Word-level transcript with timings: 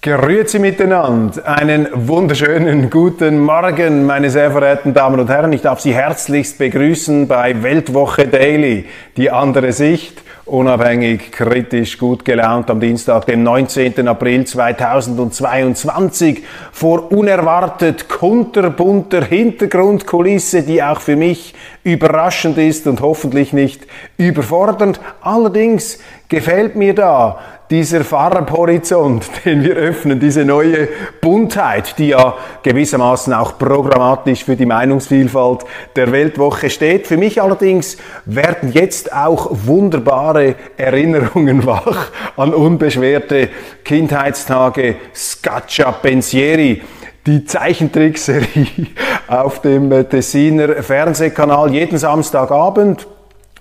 Grüezi 0.00 0.60
miteinander. 0.60 1.44
Einen 1.44 1.88
wunderschönen 1.92 2.88
guten 2.88 3.40
Morgen, 3.40 4.06
meine 4.06 4.30
sehr 4.30 4.52
verehrten 4.52 4.94
Damen 4.94 5.18
und 5.18 5.28
Herren. 5.28 5.52
Ich 5.52 5.62
darf 5.62 5.80
Sie 5.80 5.92
herzlichst 5.92 6.56
begrüßen 6.56 7.26
bei 7.26 7.64
Weltwoche 7.64 8.28
Daily, 8.28 8.86
die 9.16 9.28
andere 9.32 9.72
Sicht 9.72 10.22
unabhängig, 10.48 11.30
kritisch, 11.30 11.98
gut 11.98 12.24
gelaunt 12.24 12.70
am 12.70 12.80
Dienstag, 12.80 13.26
dem 13.26 13.42
19. 13.42 14.08
April 14.08 14.44
2022 14.44 16.42
vor 16.72 17.12
unerwartet 17.12 18.08
kunterbunter 18.08 19.24
Hintergrundkulisse, 19.24 20.62
die 20.62 20.82
auch 20.82 21.00
für 21.00 21.16
mich 21.16 21.54
überraschend 21.84 22.56
ist 22.58 22.86
und 22.86 23.00
hoffentlich 23.00 23.52
nicht 23.52 23.86
überfordernd. 24.16 25.00
Allerdings 25.20 25.98
gefällt 26.28 26.76
mir 26.76 26.94
da 26.94 27.38
dieser 27.70 28.04
Farbhorizont, 28.04 29.28
den 29.44 29.62
wir 29.62 29.76
öffnen, 29.76 30.20
diese 30.20 30.44
neue 30.44 30.88
Buntheit, 31.20 31.98
die 31.98 32.08
ja 32.08 32.34
gewissermaßen 32.62 33.32
auch 33.32 33.58
programmatisch 33.58 34.44
für 34.44 34.56
die 34.56 34.66
Meinungsvielfalt 34.66 35.64
der 35.96 36.12
Weltwoche 36.12 36.70
steht. 36.70 37.06
Für 37.06 37.16
mich 37.16 37.42
allerdings 37.42 37.96
werden 38.24 38.72
jetzt 38.72 39.12
auch 39.12 39.50
wunderbare 39.50 40.54
Erinnerungen 40.76 41.66
wach 41.66 42.10
an 42.36 42.54
unbeschwerte 42.54 43.48
Kindheitstage 43.84 44.96
Scaccia 45.14 45.92
Pensieri 45.92 46.82
die 47.26 47.44
Zeichentrickserie 47.44 48.86
auf 49.28 49.60
dem 49.60 49.90
Tessiner 50.08 50.82
Fernsehkanal 50.82 51.72
jeden 51.74 51.98
Samstagabend 51.98 53.06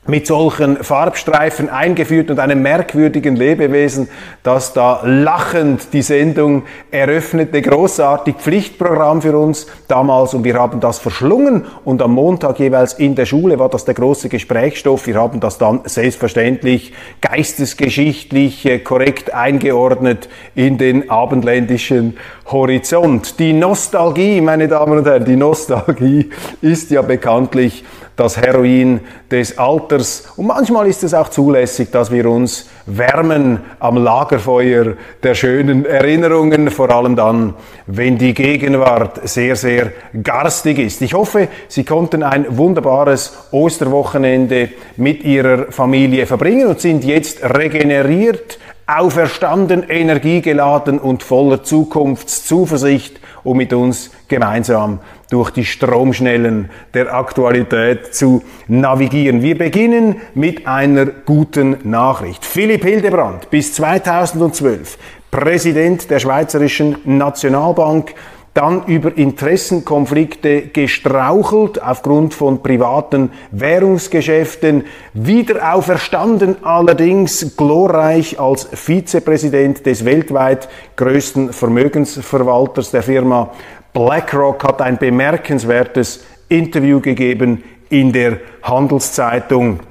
mit 0.07 0.25
solchen 0.25 0.77
Farbstreifen 0.83 1.69
eingeführt 1.69 2.31
und 2.31 2.39
einem 2.39 2.61
merkwürdigen 2.61 3.35
Lebewesen, 3.35 4.09
das 4.43 4.73
da 4.73 5.01
lachend 5.03 5.93
die 5.93 6.01
Sendung 6.01 6.63
eröffnete. 6.91 7.61
Großartig 7.61 8.35
Pflichtprogramm 8.37 9.21
für 9.21 9.37
uns 9.37 9.67
damals 9.87 10.33
und 10.33 10.43
wir 10.43 10.55
haben 10.55 10.79
das 10.79 10.99
verschlungen 10.99 11.65
und 11.83 12.01
am 12.01 12.13
Montag 12.13 12.59
jeweils 12.59 12.93
in 12.93 13.15
der 13.15 13.25
Schule 13.25 13.59
war 13.59 13.69
das 13.69 13.85
der 13.85 13.93
große 13.93 14.29
Gesprächsstoff. 14.29 15.07
Wir 15.07 15.15
haben 15.15 15.39
das 15.39 15.57
dann 15.57 15.81
selbstverständlich 15.85 16.93
geistesgeschichtlich 17.21 18.65
äh, 18.65 18.79
korrekt 18.79 19.33
eingeordnet 19.33 20.29
in 20.55 20.77
den 20.77 21.09
abendländischen 21.09 22.17
Horizont. 22.47 23.39
Die 23.39 23.53
Nostalgie, 23.53 24.41
meine 24.41 24.67
Damen 24.67 24.99
und 24.99 25.05
Herren, 25.05 25.25
die 25.25 25.35
Nostalgie 25.35 26.29
ist 26.61 26.91
ja 26.91 27.01
bekanntlich 27.01 27.83
das 28.17 28.35
Heroin 28.35 28.99
des 29.29 29.57
Alters. 29.59 30.25
Und 30.35 30.47
manchmal 30.47 30.87
ist 30.87 31.03
es 31.03 31.13
auch 31.13 31.29
zulässig, 31.29 31.91
dass 31.91 32.11
wir 32.11 32.27
uns 32.27 32.67
wärmen 32.87 33.59
am 33.79 33.97
Lagerfeuer 33.97 34.93
der 35.21 35.35
schönen 35.35 35.85
Erinnerungen, 35.85 36.71
vor 36.71 36.89
allem 36.89 37.15
dann, 37.15 37.53
wenn 37.85 38.17
die 38.17 38.33
Gegenwart 38.33 39.27
sehr, 39.27 39.55
sehr 39.55 39.91
garstig 40.23 40.79
ist. 40.79 41.01
Ich 41.01 41.13
hoffe, 41.13 41.47
Sie 41.67 41.83
konnten 41.83 42.23
ein 42.23 42.45
wunderbares 42.57 43.37
Osterwochenende 43.51 44.69
mit 44.95 45.23
Ihrer 45.23 45.71
Familie 45.71 46.25
verbringen 46.25 46.67
und 46.67 46.81
sind 46.81 47.03
jetzt 47.03 47.43
regeneriert, 47.43 48.57
auferstanden, 48.87 49.83
energiegeladen 49.83 50.97
und 50.97 51.21
voller 51.21 51.61
Zukunftszuversicht, 51.63 53.19
um 53.43 53.57
mit 53.57 53.73
uns 53.73 54.11
gemeinsam 54.29 54.99
durch 55.29 55.51
die 55.51 55.65
Stromschnellen 55.65 56.69
der 56.93 57.13
Aktualität 57.13 58.15
zu 58.15 58.43
navigieren. 58.67 59.41
Wir 59.41 59.57
beginnen 59.57 60.21
mit 60.35 60.65
einer 60.65 61.05
guten 61.05 61.77
Nachricht. 61.83 62.45
Philipp 62.45 62.83
Hildebrand, 62.83 63.49
bis 63.49 63.73
2012 63.73 64.97
Präsident 65.31 66.09
der 66.09 66.19
Schweizerischen 66.19 66.97
Nationalbank, 67.03 68.13
dann 68.57 68.85
über 68.87 69.15
Interessenkonflikte 69.15 70.63
gestrauchelt 70.63 71.79
aufgrund 71.79 72.33
von 72.33 72.63
privaten 72.63 73.31
Währungsgeschäften, 73.51 74.85
wieder 75.13 75.75
auferstanden 75.75 76.63
allerdings 76.63 77.55
glorreich 77.55 78.39
als 78.39 78.67
Vizepräsident 78.73 79.85
des 79.85 80.05
weltweit 80.05 80.69
größten 80.95 81.53
Vermögensverwalters 81.53 82.89
der 82.89 83.03
Firma 83.03 83.51
BlackRock 83.93 84.63
hat 84.63 84.81
ein 84.81 84.97
bemerkenswertes 84.97 86.23
Interview 86.49 86.99
gegeben 86.99 87.63
in 87.89 88.11
der 88.11 88.39
Handelszeitung. 88.63 89.81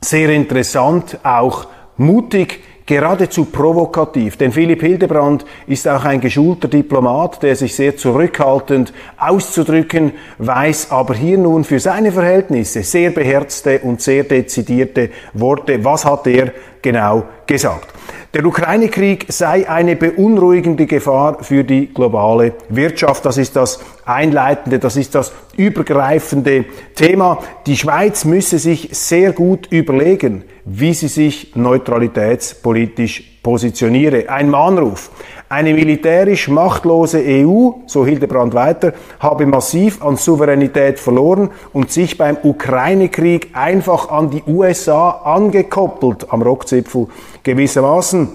Sehr 0.00 0.30
interessant, 0.30 1.18
auch 1.22 1.68
mutig, 1.96 2.60
geradezu 2.90 3.44
provokativ. 3.44 4.36
Denn 4.36 4.50
Philipp 4.50 4.80
Hildebrand 4.80 5.44
ist 5.68 5.86
auch 5.86 6.04
ein 6.04 6.20
geschulter 6.20 6.66
Diplomat, 6.66 7.40
der 7.40 7.54
sich 7.54 7.76
sehr 7.76 7.96
zurückhaltend 7.96 8.92
auszudrücken 9.16 10.10
weiß, 10.38 10.90
aber 10.90 11.14
hier 11.14 11.38
nun 11.38 11.62
für 11.62 11.78
seine 11.78 12.10
Verhältnisse 12.10 12.82
sehr 12.82 13.10
beherzte 13.10 13.78
und 13.78 14.02
sehr 14.02 14.24
dezidierte 14.24 15.10
Worte. 15.34 15.84
Was 15.84 16.04
hat 16.04 16.26
er 16.26 16.52
genau 16.82 17.22
gesagt? 17.46 17.94
Der 18.34 18.44
Ukraine-Krieg 18.44 19.26
sei 19.28 19.68
eine 19.68 19.94
beunruhigende 19.94 20.86
Gefahr 20.86 21.42
für 21.42 21.62
die 21.62 21.92
globale 21.94 22.54
Wirtschaft. 22.68 23.24
Das 23.24 23.38
ist 23.38 23.54
das 23.54 23.80
einleitende, 24.04 24.80
das 24.80 24.96
ist 24.96 25.14
das 25.14 25.32
übergreifende 25.56 26.64
Thema. 26.94 27.38
Die 27.66 27.76
Schweiz 27.76 28.24
müsse 28.24 28.58
sich 28.58 28.88
sehr 28.92 29.32
gut 29.32 29.66
überlegen, 29.70 30.44
wie 30.72 30.94
sie 30.94 31.08
sich 31.08 31.56
neutralitätspolitisch 31.56 33.40
positioniere. 33.42 34.28
Ein 34.28 34.50
Mahnruf. 34.50 35.10
Eine 35.48 35.74
militärisch 35.74 36.46
machtlose 36.46 37.18
EU, 37.26 37.70
so 37.86 38.06
Hildebrand 38.06 38.54
weiter, 38.54 38.92
habe 39.18 39.46
massiv 39.46 40.00
an 40.00 40.16
Souveränität 40.16 41.00
verloren 41.00 41.50
und 41.72 41.90
sich 41.90 42.16
beim 42.16 42.36
Ukraine-Krieg 42.40 43.48
einfach 43.52 44.10
an 44.10 44.30
die 44.30 44.44
USA 44.46 45.10
angekoppelt 45.24 46.32
am 46.32 46.42
Rockzipfel 46.42 47.08
gewissermaßen. 47.42 48.28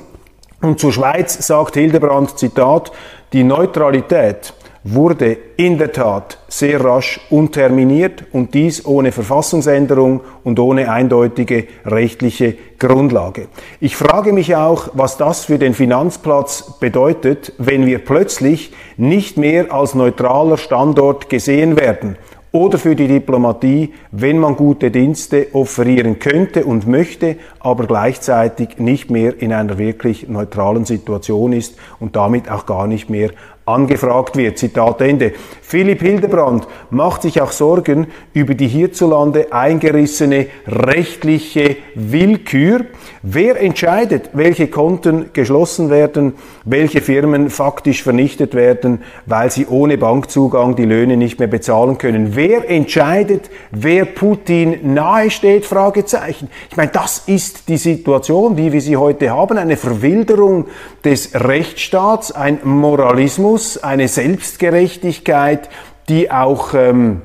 Und 0.62 0.80
zur 0.82 0.92
Schweiz 0.92 1.48
sagt 1.48 1.76
Hildebrand, 1.76 2.38
Zitat, 2.38 2.92
die 3.32 3.46
Neutralität 3.46 4.54
wurde 4.88 5.36
in 5.58 5.80
der 5.80 5.92
Tat 5.92 6.38
sehr 6.48 6.84
rasch 6.86 7.20
unterminiert 7.32 8.24
und 8.32 8.54
dies 8.54 8.86
ohne 8.86 9.12
Verfassungsänderung 9.12 10.22
und 10.44 10.60
ohne 10.60 10.92
eindeutige 10.92 11.66
rechtliche 11.86 12.56
Grundlage. 12.78 13.48
Ich 13.80 13.96
frage 13.96 14.32
mich 14.32 14.56
auch, 14.56 14.90
was 14.94 15.18
das 15.18 15.46
für 15.46 15.58
den 15.58 15.74
Finanzplatz 15.74 16.78
bedeutet, 16.80 17.54
wenn 17.58 17.88
wir 17.88 17.98
plötzlich 17.98 18.74
nicht 18.96 19.38
mehr 19.38 19.74
als 19.74 19.96
neutraler 19.96 20.58
Standort 20.58 21.30
gesehen 21.30 21.80
werden 21.80 22.16
oder 22.56 22.78
für 22.78 22.96
die 22.96 23.10
Diplomatie, 23.10 23.92
wenn 24.12 24.38
man 24.38 24.56
gute 24.56 24.90
Dienste 24.90 25.48
offerieren 25.52 26.20
könnte 26.20 26.64
und 26.64 26.88
möchte, 26.88 27.36
aber 27.60 27.86
gleichzeitig 27.86 28.78
nicht 28.78 29.10
mehr 29.10 29.42
in 29.42 29.52
einer 29.52 29.78
wirklich 29.78 30.30
neutralen 30.30 30.86
Situation 30.86 31.52
ist 31.52 31.76
und 32.00 32.16
damit 32.16 32.50
auch 32.50 32.66
gar 32.66 32.88
nicht 32.88 33.10
mehr 33.10 33.32
angefragt 33.66 34.38
wird. 34.38 34.58
Zitat 34.58 35.02
Ende. 35.02 35.34
Philipp 35.62 36.02
Hildebrand 36.02 36.68
macht 36.92 37.24
sich 37.24 37.42
auch 37.42 37.52
Sorgen 37.52 38.06
über 38.34 38.54
die 38.54 38.68
hierzulande 38.68 39.52
eingerissene 39.52 40.46
rechtliche 40.68 41.78
Willkür. 41.96 42.86
Wer 43.24 43.60
entscheidet, 43.60 44.30
welche 44.34 44.68
Konten 44.68 45.32
geschlossen 45.34 45.90
werden, 45.90 46.34
welche 46.66 47.02
Firmen 47.02 47.50
faktisch 47.50 48.04
vernichtet 48.04 48.54
werden, 48.54 49.02
weil 49.26 49.50
sie 49.50 49.66
ohne 49.66 49.98
Bankzugang 49.98 50.76
die 50.76 50.86
Löhne 50.86 51.18
nicht 51.18 51.40
mehr 51.40 51.48
bezahlen 51.48 51.98
können? 51.98 52.36
Wer 52.36 52.70
entscheidet, 52.70 53.50
wer 53.72 54.06
Putin 54.06 54.94
nahesteht? 54.94 55.66
Fragezeichen. 55.66 56.50
Ich 56.70 56.78
meine, 56.78 56.92
das 56.92 57.24
ist 57.26 57.68
die 57.70 57.78
Situation, 57.78 58.56
wie 58.58 58.72
wir 58.72 58.82
sie 58.82 58.98
heute 58.98 59.32
haben, 59.32 59.58
eine 59.58 59.78
Verwilderung 59.78 60.68
des 61.04 61.32
Rechtsstaats, 61.34 62.32
ein 62.32 62.60
Moralismus, 62.64 63.55
Egoismus, 63.56 63.78
eine 63.78 64.08
Selbstgerechtigkeit, 64.10 65.70
die 66.10 66.30
auch 66.30 66.74
ähm, 66.74 67.22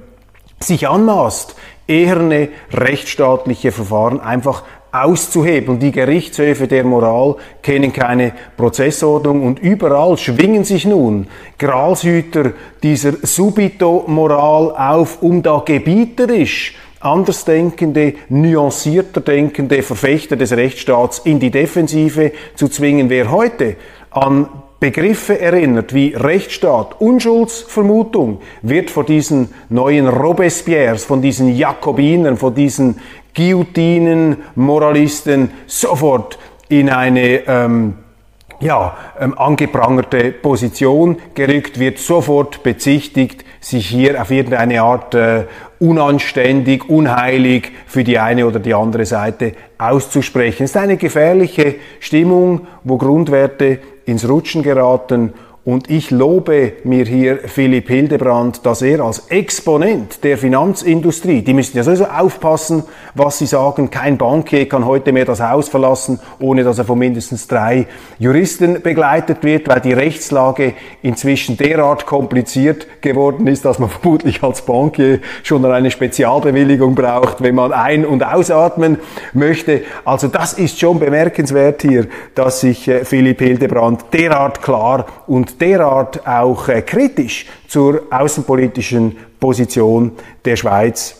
sich 0.60 0.88
anmaßt, 0.88 1.56
eher 1.88 2.18
eine 2.18 2.48
rechtsstaatliche 2.72 3.72
Verfahren 3.72 4.20
einfach 4.20 4.62
auszuhebeln. 4.92 5.80
Die 5.80 5.90
Gerichtshöfe 5.90 6.68
der 6.68 6.84
Moral 6.84 7.36
kennen 7.62 7.92
keine 7.92 8.32
Prozessordnung 8.56 9.44
und 9.44 9.58
überall 9.58 10.16
schwingen 10.18 10.64
sich 10.64 10.84
nun 10.84 11.26
Gralshüter 11.58 12.52
dieser 12.82 13.12
Subito-Moral 13.22 14.76
auf, 14.76 15.22
um 15.22 15.42
da 15.42 15.62
gebieterisch 15.64 16.76
andersdenkende, 17.00 18.14
nuancierter 18.28 19.20
denkende 19.20 19.82
Verfechter 19.82 20.36
des 20.36 20.52
Rechtsstaats 20.52 21.18
in 21.20 21.40
die 21.40 21.50
Defensive 21.50 22.32
zu 22.54 22.68
zwingen. 22.68 23.08
Wer 23.10 23.30
heute 23.30 23.76
an 24.10 24.48
Begriffe 24.80 25.38
erinnert 25.38 25.92
wie 25.92 26.14
Rechtsstaat, 26.14 27.02
Unschuldsvermutung, 27.02 28.40
wird 28.62 28.90
vor 28.90 29.04
diesen 29.04 29.50
neuen 29.68 30.08
Robespierres, 30.08 31.04
von 31.04 31.20
diesen 31.20 31.54
Jakobinern, 31.54 32.38
von 32.38 32.54
diesen 32.54 32.98
Guillotinen, 33.36 34.38
Moralisten 34.54 35.50
sofort 35.66 36.38
in 36.70 36.88
eine 36.88 37.46
ähm, 37.46 37.94
ja, 38.60 38.96
ähm, 39.18 39.36
angeprangerte 39.38 40.32
Position 40.32 41.18
gerückt, 41.34 41.78
wird 41.78 41.98
sofort 41.98 42.62
bezichtigt, 42.62 43.44
sich 43.60 43.86
hier 43.86 44.20
auf 44.20 44.30
irgendeine 44.30 44.80
Art 44.80 45.14
äh, 45.14 45.44
unanständig, 45.78 46.88
unheilig 46.88 47.72
für 47.86 48.04
die 48.04 48.18
eine 48.18 48.46
oder 48.46 48.60
die 48.60 48.74
andere 48.74 49.04
Seite 49.04 49.52
auszusprechen. 49.78 50.64
Es 50.64 50.70
ist 50.70 50.76
eine 50.76 50.96
gefährliche 50.96 51.76
Stimmung, 52.00 52.66
wo 52.84 52.96
Grundwerte 52.96 53.78
ins 54.10 54.28
Rutschen 54.28 54.62
geraten 54.62 55.32
und 55.62 55.90
ich 55.90 56.10
lobe 56.10 56.72
mir 56.84 57.04
hier 57.04 57.38
Philipp 57.44 57.88
Hildebrand, 57.88 58.64
dass 58.64 58.80
er 58.80 59.00
als 59.00 59.28
Exponent 59.28 60.24
der 60.24 60.38
Finanzindustrie, 60.38 61.42
die 61.42 61.52
müssen 61.52 61.76
ja 61.76 61.82
sowieso 61.82 62.06
aufpassen, 62.06 62.84
was 63.14 63.38
sie 63.38 63.46
sagen, 63.46 63.90
kein 63.90 64.16
Bankier 64.16 64.66
kann 64.66 64.86
heute 64.86 65.12
mehr 65.12 65.26
das 65.26 65.42
Haus 65.42 65.68
verlassen, 65.68 66.18
ohne 66.38 66.64
dass 66.64 66.78
er 66.78 66.86
von 66.86 66.98
mindestens 66.98 67.46
drei 67.46 67.86
Juristen 68.18 68.80
begleitet 68.80 69.44
wird, 69.44 69.68
weil 69.68 69.80
die 69.80 69.92
Rechtslage 69.92 70.72
inzwischen 71.02 71.58
derart 71.58 72.06
kompliziert 72.06 73.02
geworden 73.02 73.46
ist, 73.46 73.66
dass 73.66 73.78
man 73.78 73.90
vermutlich 74.00 74.42
als 74.42 74.62
Bankier 74.62 75.20
schon 75.42 75.62
eine 75.66 75.90
Spezialbewilligung 75.90 76.94
braucht, 76.94 77.42
wenn 77.42 77.54
man 77.54 77.72
ein- 77.72 78.06
und 78.06 78.24
ausatmen 78.24 78.96
möchte. 79.34 79.82
Also 80.06 80.28
das 80.28 80.54
ist 80.54 80.80
schon 80.80 80.98
bemerkenswert 80.98 81.82
hier, 81.82 82.06
dass 82.34 82.60
sich 82.60 82.88
äh, 82.88 83.04
Philipp 83.04 83.40
Hildebrand 83.40 84.06
derart 84.12 84.62
klar 84.62 85.04
und 85.26 85.49
derart 85.58 86.26
auch 86.26 86.68
äh, 86.68 86.82
kritisch 86.82 87.46
zur 87.68 88.02
außenpolitischen 88.10 89.16
Position 89.38 90.12
der 90.44 90.56
Schweiz 90.56 91.19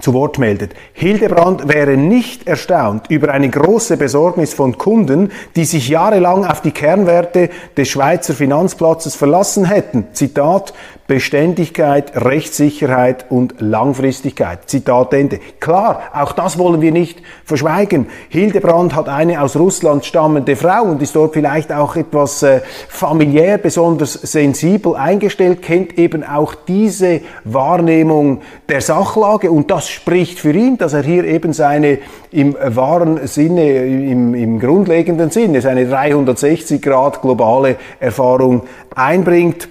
zu 0.00 0.14
Wort 0.14 0.38
meldet. 0.38 0.74
Hildebrand 0.92 1.68
wäre 1.68 1.96
nicht 1.96 2.46
erstaunt 2.46 3.10
über 3.10 3.32
eine 3.32 3.48
große 3.48 3.96
Besorgnis 3.96 4.54
von 4.54 4.78
Kunden, 4.78 5.30
die 5.56 5.64
sich 5.64 5.88
jahrelang 5.88 6.44
auf 6.44 6.60
die 6.60 6.72
Kernwerte 6.72 7.50
des 7.76 7.88
Schweizer 7.88 8.34
Finanzplatzes 8.34 9.16
verlassen 9.16 9.64
hätten. 9.64 10.06
Zitat, 10.12 10.72
Beständigkeit, 11.10 12.12
Rechtssicherheit 12.14 13.26
und 13.30 13.56
Langfristigkeit. 13.58 14.70
Zitat 14.70 15.12
Ende. 15.12 15.40
Klar, 15.58 16.02
auch 16.14 16.30
das 16.30 16.56
wollen 16.56 16.80
wir 16.80 16.92
nicht 16.92 17.20
verschweigen. 17.44 18.06
Hildebrand 18.28 18.94
hat 18.94 19.08
eine 19.08 19.42
aus 19.42 19.56
Russland 19.56 20.04
stammende 20.04 20.54
Frau 20.54 20.84
und 20.84 21.02
ist 21.02 21.16
dort 21.16 21.34
vielleicht 21.34 21.72
auch 21.72 21.96
etwas 21.96 22.44
äh, 22.44 22.60
familiär 22.88 23.58
besonders 23.58 24.12
sensibel 24.12 24.94
eingestellt, 24.94 25.62
kennt 25.62 25.98
eben 25.98 26.22
auch 26.22 26.54
diese 26.54 27.22
Wahrnehmung 27.42 28.42
der 28.68 28.80
Sachlage 28.80 29.50
und 29.50 29.68
das 29.72 29.89
spricht 29.90 30.38
für 30.38 30.52
ihn, 30.52 30.78
dass 30.78 30.92
er 30.92 31.02
hier 31.02 31.24
eben 31.24 31.52
seine 31.52 31.98
im 32.30 32.56
wahren 32.60 33.26
Sinne, 33.26 33.86
im, 33.86 34.34
im 34.34 34.60
grundlegenden 34.60 35.30
Sinne, 35.30 35.60
seine 35.60 35.86
360 35.86 36.80
Grad 36.80 37.22
globale 37.22 37.76
Erfahrung 37.98 38.62
einbringt. 38.94 39.68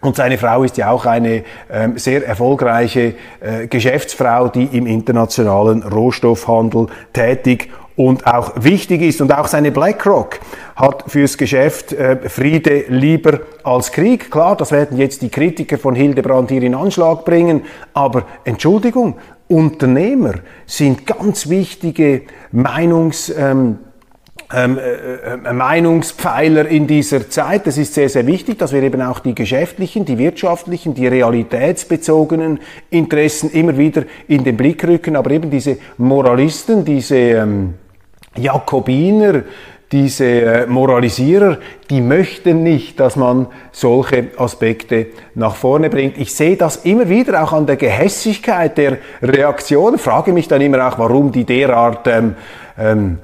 Und 0.00 0.16
seine 0.16 0.36
Frau 0.36 0.64
ist 0.64 0.76
ja 0.78 0.90
auch 0.90 1.06
eine 1.06 1.44
ähm, 1.70 1.96
sehr 1.96 2.26
erfolgreiche 2.26 3.14
äh, 3.40 3.68
Geschäftsfrau, 3.68 4.48
die 4.48 4.64
im 4.64 4.86
internationalen 4.86 5.84
Rohstoffhandel 5.84 6.88
tätig 7.12 7.70
und 7.96 8.26
auch 8.26 8.52
wichtig 8.56 9.02
ist. 9.02 9.20
Und 9.20 9.32
auch 9.32 9.46
seine 9.46 9.70
BlackRock 9.70 10.40
hat 10.76 11.04
fürs 11.06 11.36
Geschäft 11.36 11.92
äh, 11.92 12.16
Friede 12.28 12.84
lieber 12.88 13.40
als 13.62 13.92
Krieg. 13.92 14.30
Klar, 14.30 14.56
das 14.56 14.72
werden 14.72 14.98
jetzt 14.98 15.22
die 15.22 15.28
Kritiker 15.28 15.78
von 15.78 15.94
Hildebrand 15.94 16.50
hier 16.50 16.62
in 16.62 16.74
Anschlag 16.74 17.24
bringen. 17.24 17.62
Aber 17.94 18.24
Entschuldigung, 18.44 19.16
Unternehmer 19.52 20.34
sind 20.66 21.06
ganz 21.06 21.48
wichtige 21.48 22.22
Meinungs... 22.50 23.32
Ähm, 23.36 23.78
ähm, 24.54 24.76
äh, 24.76 25.48
äh, 25.48 25.52
Meinungspfeiler 25.54 26.66
in 26.66 26.86
dieser 26.86 27.30
Zeit. 27.30 27.66
Das 27.66 27.78
ist 27.78 27.94
sehr, 27.94 28.10
sehr 28.10 28.26
wichtig, 28.26 28.58
dass 28.58 28.74
wir 28.74 28.82
eben 28.82 29.00
auch 29.00 29.20
die 29.20 29.34
geschäftlichen, 29.34 30.04
die 30.04 30.18
wirtschaftlichen, 30.18 30.92
die 30.92 31.06
realitätsbezogenen 31.06 32.60
Interessen 32.90 33.50
immer 33.50 33.78
wieder 33.78 34.02
in 34.28 34.44
den 34.44 34.58
Blick 34.58 34.86
rücken. 34.86 35.16
Aber 35.16 35.30
eben 35.30 35.50
diese 35.50 35.78
Moralisten, 35.96 36.84
diese 36.84 37.16
ähm, 37.16 37.74
Jakobiner, 38.36 39.42
diese 39.92 40.24
äh, 40.24 40.66
Moralisierer, 40.66 41.58
die 41.90 42.00
möchten 42.00 42.62
nicht, 42.62 42.98
dass 42.98 43.16
man 43.16 43.46
solche 43.70 44.28
Aspekte 44.38 45.08
nach 45.34 45.54
vorne 45.54 45.90
bringt. 45.90 46.16
Ich 46.16 46.34
sehe 46.34 46.56
das 46.56 46.76
immer 46.76 47.08
wieder 47.08 47.44
auch 47.44 47.52
an 47.52 47.66
der 47.66 47.76
Gehässigkeit 47.76 48.78
der 48.78 48.98
Reaktion, 49.22 49.98
frage 49.98 50.32
mich 50.32 50.48
dann 50.48 50.62
immer 50.62 50.88
auch, 50.88 50.98
warum 50.98 51.30
die 51.30 51.44
derart 51.44 52.06
ähm, 52.06 52.34
ähm, 52.78 53.18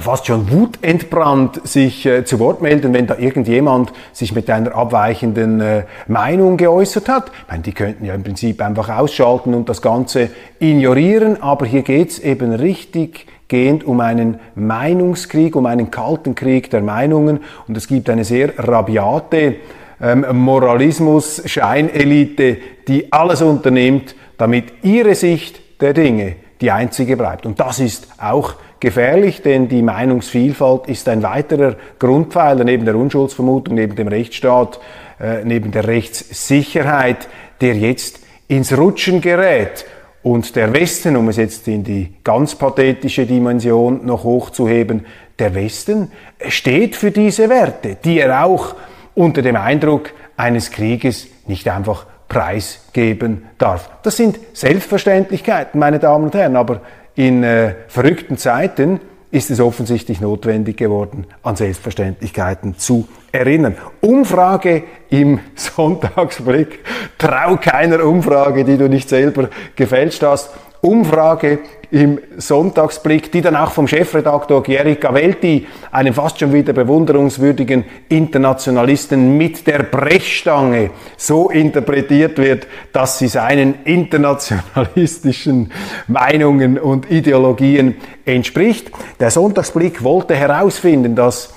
fast 0.00 0.26
schon 0.26 0.50
wutentbrannt 0.50 1.66
sich 1.66 2.04
äh, 2.06 2.24
zu 2.24 2.38
Wort 2.38 2.60
melden, 2.60 2.92
wenn 2.92 3.06
da 3.06 3.16
irgendjemand 3.16 3.92
sich 4.12 4.34
mit 4.34 4.50
einer 4.50 4.74
abweichenden 4.74 5.60
äh, 5.60 5.84
Meinung 6.06 6.56
geäußert 6.56 7.08
hat. 7.08 7.30
Ich 7.42 7.50
meine, 7.50 7.62
die 7.62 7.72
könnten 7.72 8.04
ja 8.04 8.14
im 8.14 8.22
Prinzip 8.22 8.60
einfach 8.60 8.88
ausschalten 8.88 9.54
und 9.54 9.68
das 9.68 9.82
Ganze 9.82 10.30
ignorieren, 10.58 11.42
aber 11.42 11.66
hier 11.66 11.82
geht's 11.82 12.18
eben 12.18 12.52
richtig 12.52 13.26
gehend 13.48 13.84
um 13.84 14.00
einen 14.00 14.40
Meinungskrieg, 14.54 15.54
um 15.56 15.66
einen 15.66 15.90
kalten 15.90 16.34
Krieg 16.34 16.70
der 16.70 16.80
Meinungen 16.82 17.40
und 17.66 17.76
es 17.76 17.88
gibt 17.88 18.08
eine 18.10 18.24
sehr 18.24 18.58
rabiate 18.58 19.56
ähm, 20.00 20.24
Moralismus-Scheinelite, 20.32 22.56
die 22.86 23.12
alles 23.12 23.42
unternimmt, 23.42 24.14
damit 24.36 24.66
ihre 24.82 25.14
Sicht 25.14 25.80
der 25.80 25.94
Dinge 25.94 26.36
die 26.60 26.70
einzige 26.70 27.16
bleibt. 27.16 27.46
Und 27.46 27.60
das 27.60 27.80
ist 27.80 28.08
auch 28.18 28.54
gefährlich, 28.80 29.42
denn 29.42 29.68
die 29.68 29.82
Meinungsvielfalt 29.82 30.88
ist 30.88 31.08
ein 31.08 31.22
weiterer 31.22 31.76
Grundpfeiler 31.98 32.64
neben 32.64 32.84
der 32.84 32.96
Unschuldsvermutung, 32.96 33.74
neben 33.74 33.96
dem 33.96 34.08
Rechtsstaat, 34.08 34.80
äh, 35.20 35.44
neben 35.44 35.72
der 35.72 35.86
Rechtssicherheit, 35.86 37.28
der 37.60 37.74
jetzt 37.74 38.20
ins 38.46 38.76
Rutschen 38.76 39.20
gerät. 39.20 39.84
Und 40.22 40.56
der 40.56 40.72
Westen, 40.72 41.16
um 41.16 41.28
es 41.28 41.36
jetzt 41.36 41.68
in 41.68 41.84
die 41.84 42.12
ganz 42.24 42.54
pathetische 42.54 43.24
Dimension 43.24 44.04
noch 44.04 44.24
hochzuheben, 44.24 45.06
der 45.38 45.54
Westen 45.54 46.10
steht 46.48 46.96
für 46.96 47.10
diese 47.10 47.48
Werte, 47.48 47.96
die 48.02 48.18
er 48.18 48.44
auch 48.44 48.74
unter 49.14 49.42
dem 49.42 49.56
Eindruck 49.56 50.10
eines 50.36 50.70
Krieges 50.70 51.28
nicht 51.46 51.68
einfach 51.68 52.06
preisgeben 52.28 53.44
darf. 53.58 53.90
Das 54.02 54.16
sind 54.16 54.38
Selbstverständlichkeiten, 54.52 55.80
meine 55.80 55.98
Damen 55.98 56.24
und 56.24 56.34
Herren, 56.34 56.56
aber 56.56 56.82
in 57.14 57.42
äh, 57.42 57.74
verrückten 57.88 58.36
Zeiten 58.36 59.00
ist 59.30 59.50
es 59.50 59.60
offensichtlich 59.60 60.20
notwendig 60.20 60.76
geworden, 60.76 61.26
an 61.42 61.56
Selbstverständlichkeiten 61.56 62.78
zu 62.78 63.08
erinnern. 63.32 63.76
Umfrage 64.00 64.84
im 65.10 65.40
Sonntagsblick. 65.54 66.80
Trau 67.18 67.56
keiner 67.56 68.04
Umfrage, 68.04 68.64
die 68.64 68.76
du 68.76 68.88
nicht 68.88 69.08
selber 69.08 69.48
gefälscht 69.76 70.22
hast. 70.22 70.50
Umfrage 70.80 71.58
im 71.90 72.20
Sonntagsblick, 72.36 73.32
die 73.32 73.40
dann 73.40 73.56
auch 73.56 73.72
vom 73.72 73.88
Chefredaktor 73.88 74.62
Gierig 74.62 75.00
Gavelti, 75.00 75.66
einem 75.90 76.12
fast 76.12 76.38
schon 76.38 76.52
wieder 76.52 76.72
bewunderungswürdigen 76.74 77.84
Internationalisten 78.08 79.38
mit 79.38 79.66
der 79.66 79.84
Brechstange 79.84 80.90
so 81.16 81.48
interpretiert 81.48 82.36
wird, 82.38 82.66
dass 82.92 83.18
sie 83.18 83.28
seinen 83.28 83.82
internationalistischen 83.84 85.72
Meinungen 86.06 86.78
und 86.78 87.10
Ideologien 87.10 87.96
entspricht. 88.24 88.90
Der 89.18 89.30
Sonntagsblick 89.30 90.04
wollte 90.04 90.36
herausfinden, 90.36 91.16
dass 91.16 91.54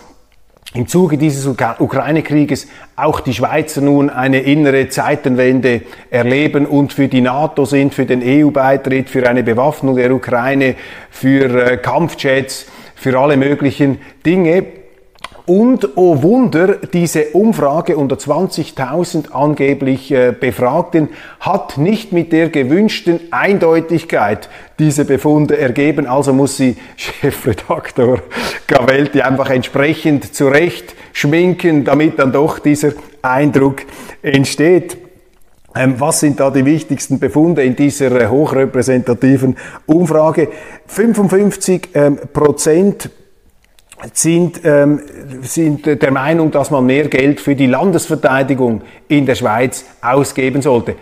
im 0.73 0.87
Zuge 0.87 1.17
dieses 1.17 1.45
Ukraine-Krieges 1.47 2.67
auch 2.95 3.19
die 3.19 3.33
Schweizer 3.33 3.81
nun 3.81 4.09
eine 4.09 4.41
innere 4.41 4.87
Zeitenwende 4.87 5.81
erleben 6.09 6.65
und 6.65 6.93
für 6.93 7.09
die 7.09 7.19
NATO 7.19 7.65
sind, 7.65 7.93
für 7.93 8.05
den 8.05 8.21
EU-Beitritt, 8.23 9.09
für 9.09 9.27
eine 9.27 9.43
Bewaffnung 9.43 9.97
der 9.97 10.13
Ukraine, 10.13 10.75
für 11.09 11.71
äh, 11.71 11.77
Kampfjets, 11.77 12.67
für 12.95 13.19
alle 13.19 13.35
möglichen 13.35 13.99
Dinge. 14.25 14.80
Und 15.45 15.98
oh 15.98 16.21
Wunder, 16.21 16.75
diese 16.93 17.29
Umfrage 17.31 17.98
unter 17.98 18.15
20.000 18.15 19.31
angeblich 19.31 20.12
äh, 20.12 20.33
Befragten 20.38 21.10
hat 21.39 21.77
nicht 21.77 22.12
mit 22.12 22.31
der 22.31 22.50
gewünschten 22.50 23.19
Eindeutigkeit 23.31 24.50
diese 24.77 25.05
Befunde 25.05 25.57
ergeben. 25.57 26.05
Also 26.05 26.33
muss 26.33 26.57
sie 26.57 26.75
Chefredaktor 26.95 28.19
Gavelti 28.67 29.21
einfach 29.21 29.50
entsprechend 29.50 30.33
zurecht 30.36 30.95
schminken, 31.13 31.83
damit 31.86 32.19
dann 32.19 32.31
doch 32.31 32.60
dieser 32.60 32.93
Eindruck 33.21 33.81
entsteht. 34.21 34.98
Ähm, 35.74 35.95
was 36.00 36.19
sind 36.19 36.39
da 36.39 36.50
die 36.50 36.65
wichtigsten 36.65 37.19
Befunde 37.19 37.63
in 37.63 37.75
dieser 37.75 38.12
äh, 38.12 38.27
hochrepräsentativen 38.27 39.55
Umfrage? 39.86 40.50
55 40.88 41.89
ähm, 41.93 42.19
Prozent 42.33 43.10
sind, 44.13 44.62
ähm, 44.63 45.01
sind 45.41 45.86
der 45.86 46.12
Meinung, 46.12 46.51
dass 46.51 46.72
man 46.72 46.86
mehr 46.86 47.08
Geld 47.08 47.39
für 47.39 47.55
die 47.55 47.67
Landesverteidigung 47.67 48.81
in 49.08 49.25
der 49.25 49.36
Schweiz 49.36 49.86
ausgeben 50.01 50.62
sollte. 50.62 50.96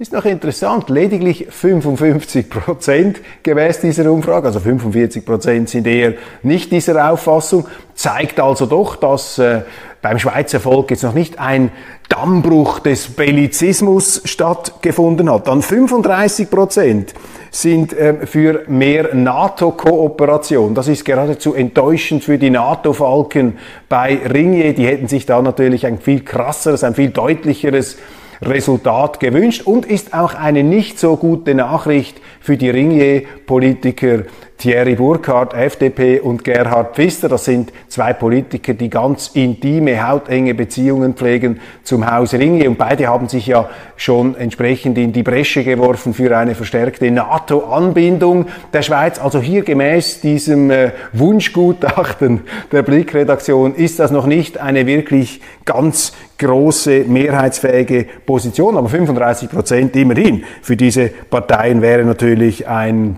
Ist 0.00 0.14
noch 0.14 0.24
interessant, 0.24 0.88
lediglich 0.88 1.46
55 1.50 2.48
Prozent 2.48 3.20
gemäß 3.42 3.80
dieser 3.80 4.10
Umfrage, 4.10 4.46
also 4.46 4.58
45 4.58 5.26
Prozent 5.26 5.68
sind 5.68 5.86
eher 5.86 6.14
nicht 6.42 6.72
dieser 6.72 7.10
Auffassung, 7.12 7.66
zeigt 7.94 8.40
also 8.40 8.64
doch, 8.64 8.96
dass 8.96 9.38
äh, 9.38 9.60
beim 10.02 10.18
Schweizer 10.18 10.60
Volk 10.60 10.90
jetzt 10.90 11.02
noch 11.02 11.14
nicht 11.14 11.38
ein 11.38 11.70
Dammbruch 12.08 12.78
des 12.78 13.08
Bellizismus 13.08 14.22
stattgefunden 14.24 15.30
hat. 15.30 15.46
Dann 15.46 15.62
35 15.62 16.50
Prozent 16.50 17.14
sind 17.50 17.92
äh, 17.92 18.26
für 18.26 18.64
mehr 18.68 19.14
NATO-Kooperation. 19.14 20.74
Das 20.74 20.88
ist 20.88 21.04
geradezu 21.04 21.54
enttäuschend 21.54 22.24
für 22.24 22.38
die 22.38 22.50
NATO-Falken 22.50 23.58
bei 23.88 24.18
Ringier. 24.32 24.74
Die 24.74 24.86
hätten 24.86 25.08
sich 25.08 25.26
da 25.26 25.42
natürlich 25.42 25.86
ein 25.86 25.98
viel 25.98 26.20
krasseres, 26.20 26.84
ein 26.84 26.94
viel 26.94 27.10
deutlicheres 27.10 27.96
Resultat 28.42 29.20
gewünscht 29.20 29.66
und 29.66 29.84
ist 29.84 30.14
auch 30.14 30.34
eine 30.34 30.62
nicht 30.62 30.98
so 30.98 31.16
gute 31.16 31.54
Nachricht 31.54 32.20
für 32.40 32.56
die 32.56 32.70
Ringier-Politiker 32.70 34.20
Thierry 34.60 34.94
Burkhardt, 34.94 35.54
FDP, 35.54 36.20
und 36.20 36.44
Gerhard 36.44 36.94
Pfister. 36.94 37.30
Das 37.30 37.46
sind 37.46 37.72
zwei 37.88 38.12
Politiker, 38.12 38.74
die 38.74 38.90
ganz 38.90 39.30
intime, 39.32 40.06
hautenge 40.06 40.54
Beziehungen 40.54 41.14
pflegen 41.14 41.60
zum 41.82 42.10
Haus 42.10 42.34
Ringier. 42.34 42.68
Und 42.68 42.76
beide 42.76 43.06
haben 43.08 43.26
sich 43.26 43.46
ja 43.46 43.70
schon 43.96 44.36
entsprechend 44.36 44.98
in 44.98 45.14
die 45.14 45.22
Bresche 45.22 45.64
geworfen 45.64 46.12
für 46.12 46.36
eine 46.36 46.54
verstärkte 46.54 47.10
NATO-Anbindung 47.10 48.46
der 48.72 48.82
Schweiz. 48.82 49.18
Also 49.18 49.40
hier 49.40 49.62
gemäß 49.62 50.20
diesem 50.20 50.70
äh, 50.70 50.90
Wunschgutachten 51.14 52.42
der 52.70 52.82
Blickredaktion 52.82 53.74
ist 53.74 53.98
das 53.98 54.10
noch 54.10 54.26
nicht 54.26 54.58
eine 54.58 54.86
wirklich 54.86 55.40
ganz 55.64 56.12
große, 56.36 57.04
mehrheitsfähige 57.06 58.06
Position. 58.26 58.76
Aber 58.76 58.90
35 58.90 59.48
Prozent 59.48 59.96
immerhin 59.96 60.44
für 60.60 60.76
diese 60.76 61.08
Parteien 61.08 61.80
wäre 61.80 62.04
natürlich 62.04 62.68
ein 62.68 63.16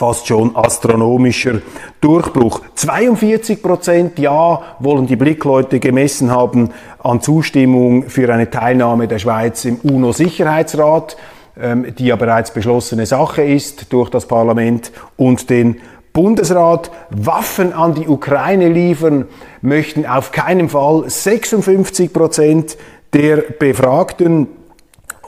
fast 0.00 0.26
schon 0.26 0.56
astronomischer 0.56 1.60
Durchbruch. 2.00 2.62
42 2.74 3.62
Prozent 3.62 4.18
Ja 4.18 4.62
wollen 4.78 5.06
die 5.06 5.16
Blickleute 5.16 5.78
gemessen 5.78 6.30
haben 6.30 6.70
an 7.00 7.20
Zustimmung 7.20 8.08
für 8.08 8.32
eine 8.32 8.48
Teilnahme 8.48 9.08
der 9.08 9.18
Schweiz 9.18 9.66
im 9.66 9.76
UNO-Sicherheitsrat, 9.82 11.18
ähm, 11.60 11.94
die 11.98 12.06
ja 12.06 12.16
bereits 12.16 12.50
beschlossene 12.50 13.04
Sache 13.04 13.42
ist 13.42 13.92
durch 13.92 14.08
das 14.08 14.24
Parlament 14.24 14.90
und 15.18 15.50
den 15.50 15.82
Bundesrat. 16.14 16.90
Waffen 17.10 17.74
an 17.74 17.92
die 17.92 18.08
Ukraine 18.08 18.70
liefern 18.70 19.26
möchten 19.60 20.06
auf 20.06 20.32
keinen 20.32 20.70
Fall 20.70 21.10
56 21.10 22.10
Prozent 22.10 22.78
der 23.12 23.36
Befragten 23.36 24.48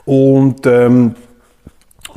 und 0.05 0.65
ähm, 0.65 1.13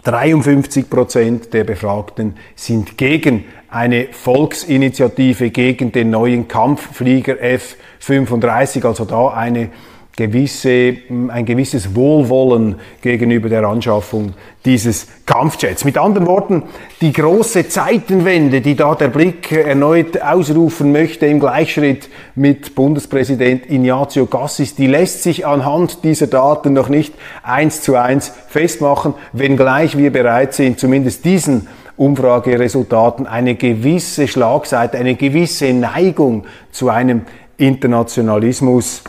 53 0.07 0.89
Prozent 0.89 1.53
der 1.53 1.65
Befragten 1.65 2.37
sind 2.55 2.97
gegen 2.97 3.45
eine 3.69 4.07
Volksinitiative 4.13 5.51
gegen 5.51 5.91
den 5.91 6.11
neuen 6.11 6.47
Kampfflieger 6.47 7.41
F-35, 7.43 8.87
also 8.87 9.05
da 9.05 9.31
eine 9.31 9.71
gewisse, 10.17 10.97
ein 11.29 11.45
gewisses 11.45 11.95
Wohlwollen 11.95 12.77
gegenüber 13.03 13.51
der 13.51 13.65
Anschaffung 13.65 14.33
dieses 14.65 15.07
Kampfjets. 15.27 15.85
Mit 15.85 15.99
anderen 15.99 16.27
Worten, 16.27 16.63
die 17.03 17.13
große 17.13 17.69
Zeitenwende, 17.69 18.63
die 18.63 18.75
da 18.75 18.95
der 18.95 19.09
Blick 19.09 19.53
erneut 19.53 20.21
ausrufen 20.23 20.91
möchte 20.91 21.27
im 21.27 21.39
Gleichschritt 21.39 22.09
mit 22.35 22.75
Bundespräsident 22.75 23.71
Ignazio 23.71 24.25
Gassis, 24.25 24.75
die 24.75 24.87
lässt 24.87 25.23
sich 25.23 25.47
anhand 25.47 26.03
dieser 26.03 26.29
Daten 26.29 26.73
noch 26.73 26.89
nicht 26.89 27.13
eins 27.43 27.83
zu 27.83 27.97
eins 27.97 28.33
festmachen, 28.49 29.13
wenngleich 29.35 29.99
wir 29.99 30.11
bereit 30.11 30.55
sind, 30.55 30.81
zumindest 30.81 31.27
diesen 31.27 31.69
Umfrageresultaten 31.99 33.27
eine 33.27 33.55
gewisse 33.55 34.29
Schlagseite, 34.29 34.97
eine 34.97 35.15
gewisse 35.15 35.73
Neigung 35.75 36.45
zu 36.73 36.89
einem 36.89 37.23
Internationalismus 37.59 39.03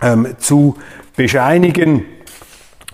ähm, 0.00 0.34
zu 0.38 0.76
bescheinigen. 1.16 2.04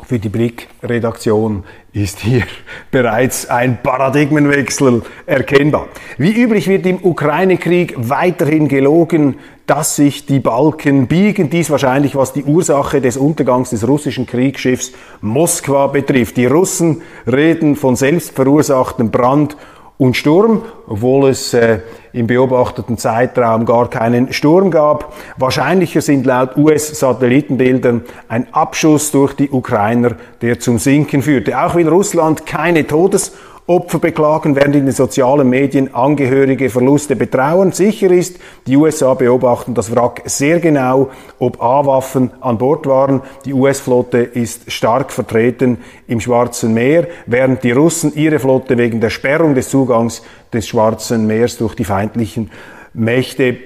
Für 0.05 0.19
die 0.21 0.29
Blickredaktion 0.29 1.65
ist 1.93 2.21
hier 2.21 2.43
bereits 2.91 3.49
ein 3.49 3.83
Paradigmenwechsel 3.83 5.03
erkennbar. 5.27 5.89
Wie 6.19 6.33
üblich 6.33 6.69
wird 6.69 6.87
im 6.87 7.03
Ukraine-Krieg 7.03 7.95
weiterhin 7.97 8.69
gelogen, 8.69 9.37
dass 9.67 9.97
sich 9.97 10.27
die 10.27 10.39
Balken 10.39 11.09
biegen. 11.09 11.51
Dies 11.51 11.71
wahrscheinlich, 11.71 12.15
was 12.15 12.33
die 12.33 12.45
Ursache 12.45 13.01
des 13.01 13.17
Untergangs 13.17 13.71
des 13.71 13.87
russischen 13.89 14.27
Kriegsschiffs 14.27 14.93
Moskwa 15.21 15.89
betrifft. 15.89 16.37
Die 16.37 16.47
Russen 16.47 17.03
reden 17.27 17.75
von 17.75 17.97
selbstverursachtem 17.97 19.11
Brand 19.11 19.57
und 19.99 20.17
Sturm, 20.17 20.63
obwohl 20.87 21.31
es 21.31 21.55
äh, 21.55 21.81
im 22.13 22.27
beobachteten 22.27 22.99
Zeitraum 22.99 23.65
gar 23.65 23.89
keinen 23.89 24.33
Sturm 24.33 24.71
gab. 24.71 25.15
Wahrscheinlicher 25.39 26.01
sind 26.01 26.27
laut 26.27 26.57
US-Satellitenbildern 26.57 28.03
ein 28.29 28.53
Abschuss 28.53 29.11
durch 29.11 29.35
die 29.35 29.51
Ukrainer, 29.51 30.17
der 30.43 30.59
zum 30.61 30.79
Sinken 30.79 31.23
führte. 31.23 31.59
Auch 31.59 31.75
will 31.75 31.89
Russland 31.89 32.47
keine 32.47 32.87
Todes- 32.87 33.33
Opfer 33.69 33.99
beklagen, 33.99 34.55
während 34.55 34.77
in 34.77 34.85
den 34.85 34.95
sozialen 34.95 35.51
Medien 35.51 35.93
Angehörige 35.93 36.71
Verluste 36.71 37.17
betrauern. 37.17 37.73
Sicher 37.73 38.13
ist, 38.13 38.39
die 38.69 38.77
USA 38.77 39.15
beobachten 39.15 39.75
das 39.75 39.93
Wrack 39.93 40.23
sehr 40.27 40.61
genau, 40.61 41.11
ob 41.41 41.61
A-Waffen 41.61 42.31
an 42.41 42.59
Bord 42.59 42.87
waren. 42.87 43.23
Die 43.45 43.53
US-Flotte 43.53 44.19
ist 44.19 44.71
stark 44.71 45.11
vertreten 45.11 45.79
im 46.07 46.21
Schwarzen 46.21 46.75
Meer, 46.75 47.09
während 47.27 47.65
die 47.65 47.73
Russen 47.73 48.15
ihre 48.15 48.39
Flotte 48.39 48.79
wegen 48.79 49.01
der 49.01 49.11
Sperrung 49.11 49.57
des 49.57 49.69
Zugangs 49.69 50.23
des 50.53 50.69
Schwarzen 50.69 51.27
Meers 51.27 51.59
durch 51.59 51.75
die 51.75 51.85
feindlichen 51.85 52.53
Mächte 52.95 53.57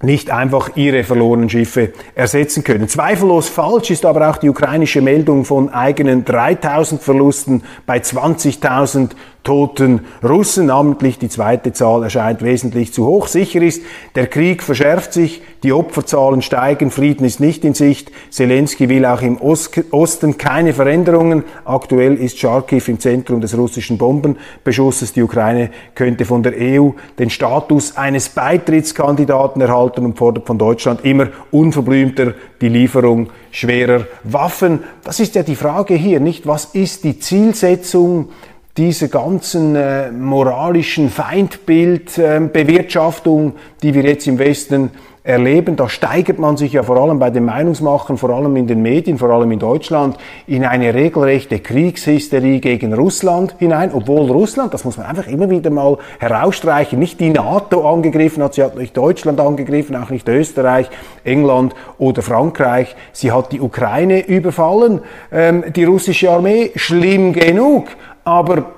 nicht 0.00 0.30
einfach 0.30 0.76
ihre 0.76 1.02
verlorenen 1.02 1.50
Schiffe 1.50 1.92
ersetzen 2.14 2.62
können. 2.62 2.88
Zweifellos 2.88 3.48
falsch 3.48 3.90
ist 3.90 4.04
aber 4.04 4.30
auch 4.30 4.36
die 4.36 4.48
ukrainische 4.48 5.00
Meldung 5.00 5.44
von 5.44 5.70
eigenen 5.70 6.24
3000 6.24 7.02
Verlusten 7.02 7.64
bei 7.84 7.98
20.000 7.98 9.10
toten 9.48 10.02
Russen, 10.22 10.66
namentlich 10.66 11.18
die 11.18 11.30
zweite 11.30 11.72
Zahl 11.72 12.02
erscheint 12.02 12.42
wesentlich 12.42 12.92
zu 12.92 13.06
hoch. 13.06 13.28
Sicher 13.28 13.62
ist, 13.62 13.82
der 14.14 14.26
Krieg 14.26 14.62
verschärft 14.62 15.14
sich, 15.14 15.40
die 15.62 15.72
Opferzahlen 15.72 16.42
steigen, 16.42 16.90
Frieden 16.90 17.24
ist 17.24 17.40
nicht 17.40 17.64
in 17.64 17.72
Sicht. 17.72 18.12
Zelensky 18.30 18.90
will 18.90 19.06
auch 19.06 19.22
im 19.22 19.38
Osten 19.40 20.36
keine 20.36 20.74
Veränderungen. 20.74 21.44
Aktuell 21.64 22.14
ist 22.16 22.38
Charkiw 22.38 22.82
im 22.88 23.00
Zentrum 23.00 23.40
des 23.40 23.56
russischen 23.56 23.96
Bombenbeschusses. 23.96 25.14
Die 25.14 25.22
Ukraine 25.22 25.70
könnte 25.94 26.26
von 26.26 26.42
der 26.42 26.52
EU 26.56 26.90
den 27.18 27.30
Status 27.30 27.96
eines 27.96 28.28
Beitrittskandidaten 28.28 29.62
erhalten 29.62 29.87
und 29.96 30.18
fordert 30.18 30.46
von 30.46 30.58
Deutschland 30.58 31.02
immer 31.04 31.28
unverblümter 31.50 32.34
die 32.60 32.68
Lieferung 32.68 33.30
schwerer 33.50 34.06
Waffen. 34.24 34.80
Das 35.04 35.20
ist 35.20 35.34
ja 35.34 35.42
die 35.42 35.56
Frage 35.56 35.94
hier, 35.94 36.20
nicht? 36.20 36.46
Was 36.46 36.66
ist 36.66 37.04
die 37.04 37.18
Zielsetzung 37.18 38.28
dieser 38.76 39.08
ganzen 39.08 39.74
äh, 39.74 40.12
moralischen 40.12 41.08
Feindbildbewirtschaftung, 41.10 43.48
äh, 43.48 43.52
die 43.82 43.94
wir 43.94 44.02
jetzt 44.04 44.28
im 44.28 44.38
Westen 44.38 44.90
erleben, 45.28 45.76
da 45.76 45.90
steigert 45.90 46.38
man 46.38 46.56
sich 46.56 46.72
ja 46.72 46.82
vor 46.82 46.96
allem 46.96 47.18
bei 47.18 47.28
den 47.28 47.44
Meinungsmachern, 47.44 48.16
vor 48.16 48.30
allem 48.30 48.56
in 48.56 48.66
den 48.66 48.80
Medien, 48.80 49.18
vor 49.18 49.28
allem 49.28 49.52
in 49.52 49.58
Deutschland, 49.58 50.16
in 50.46 50.64
eine 50.64 50.94
regelrechte 50.94 51.58
Kriegshysterie 51.58 52.60
gegen 52.60 52.94
Russland 52.94 53.54
hinein, 53.58 53.90
obwohl 53.92 54.30
Russland, 54.30 54.72
das 54.72 54.86
muss 54.86 54.96
man 54.96 55.04
einfach 55.04 55.26
immer 55.26 55.50
wieder 55.50 55.68
mal 55.68 55.98
herausstreichen, 56.18 56.98
nicht 56.98 57.20
die 57.20 57.28
NATO 57.28 57.86
angegriffen 57.86 58.42
hat, 58.42 58.54
sie 58.54 58.62
hat 58.62 58.78
nicht 58.78 58.96
Deutschland 58.96 59.38
angegriffen, 59.38 59.96
auch 59.96 60.08
nicht 60.08 60.26
Österreich, 60.26 60.88
England 61.24 61.74
oder 61.98 62.22
Frankreich, 62.22 62.96
sie 63.12 63.30
hat 63.30 63.52
die 63.52 63.60
Ukraine 63.60 64.26
überfallen, 64.26 65.02
ähm, 65.30 65.62
die 65.76 65.84
russische 65.84 66.30
Armee, 66.30 66.70
schlimm 66.74 67.34
genug, 67.34 67.88
aber 68.24 68.77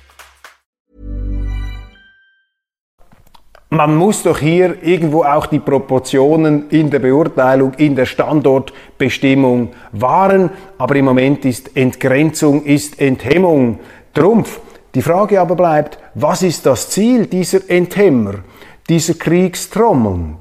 Man 3.73 3.95
muss 3.95 4.23
doch 4.23 4.37
hier 4.37 4.83
irgendwo 4.83 5.23
auch 5.23 5.45
die 5.45 5.59
Proportionen 5.59 6.69
in 6.71 6.89
der 6.89 6.99
Beurteilung, 6.99 7.73
in 7.75 7.95
der 7.95 8.05
Standortbestimmung 8.05 9.69
wahren, 9.93 10.49
aber 10.77 10.93
im 10.97 11.05
Moment 11.05 11.45
ist 11.45 11.77
Entgrenzung, 11.77 12.65
ist 12.65 12.99
Enthemmung 12.99 13.79
Trumpf. 14.13 14.59
Die 14.93 15.01
Frage 15.01 15.39
aber 15.39 15.55
bleibt, 15.55 15.99
was 16.15 16.43
ist 16.43 16.65
das 16.65 16.89
Ziel 16.89 17.27
dieser 17.27 17.69
Enthemmer, 17.69 18.39
dieser 18.89 19.13
Kriegstrommeln? 19.13 20.35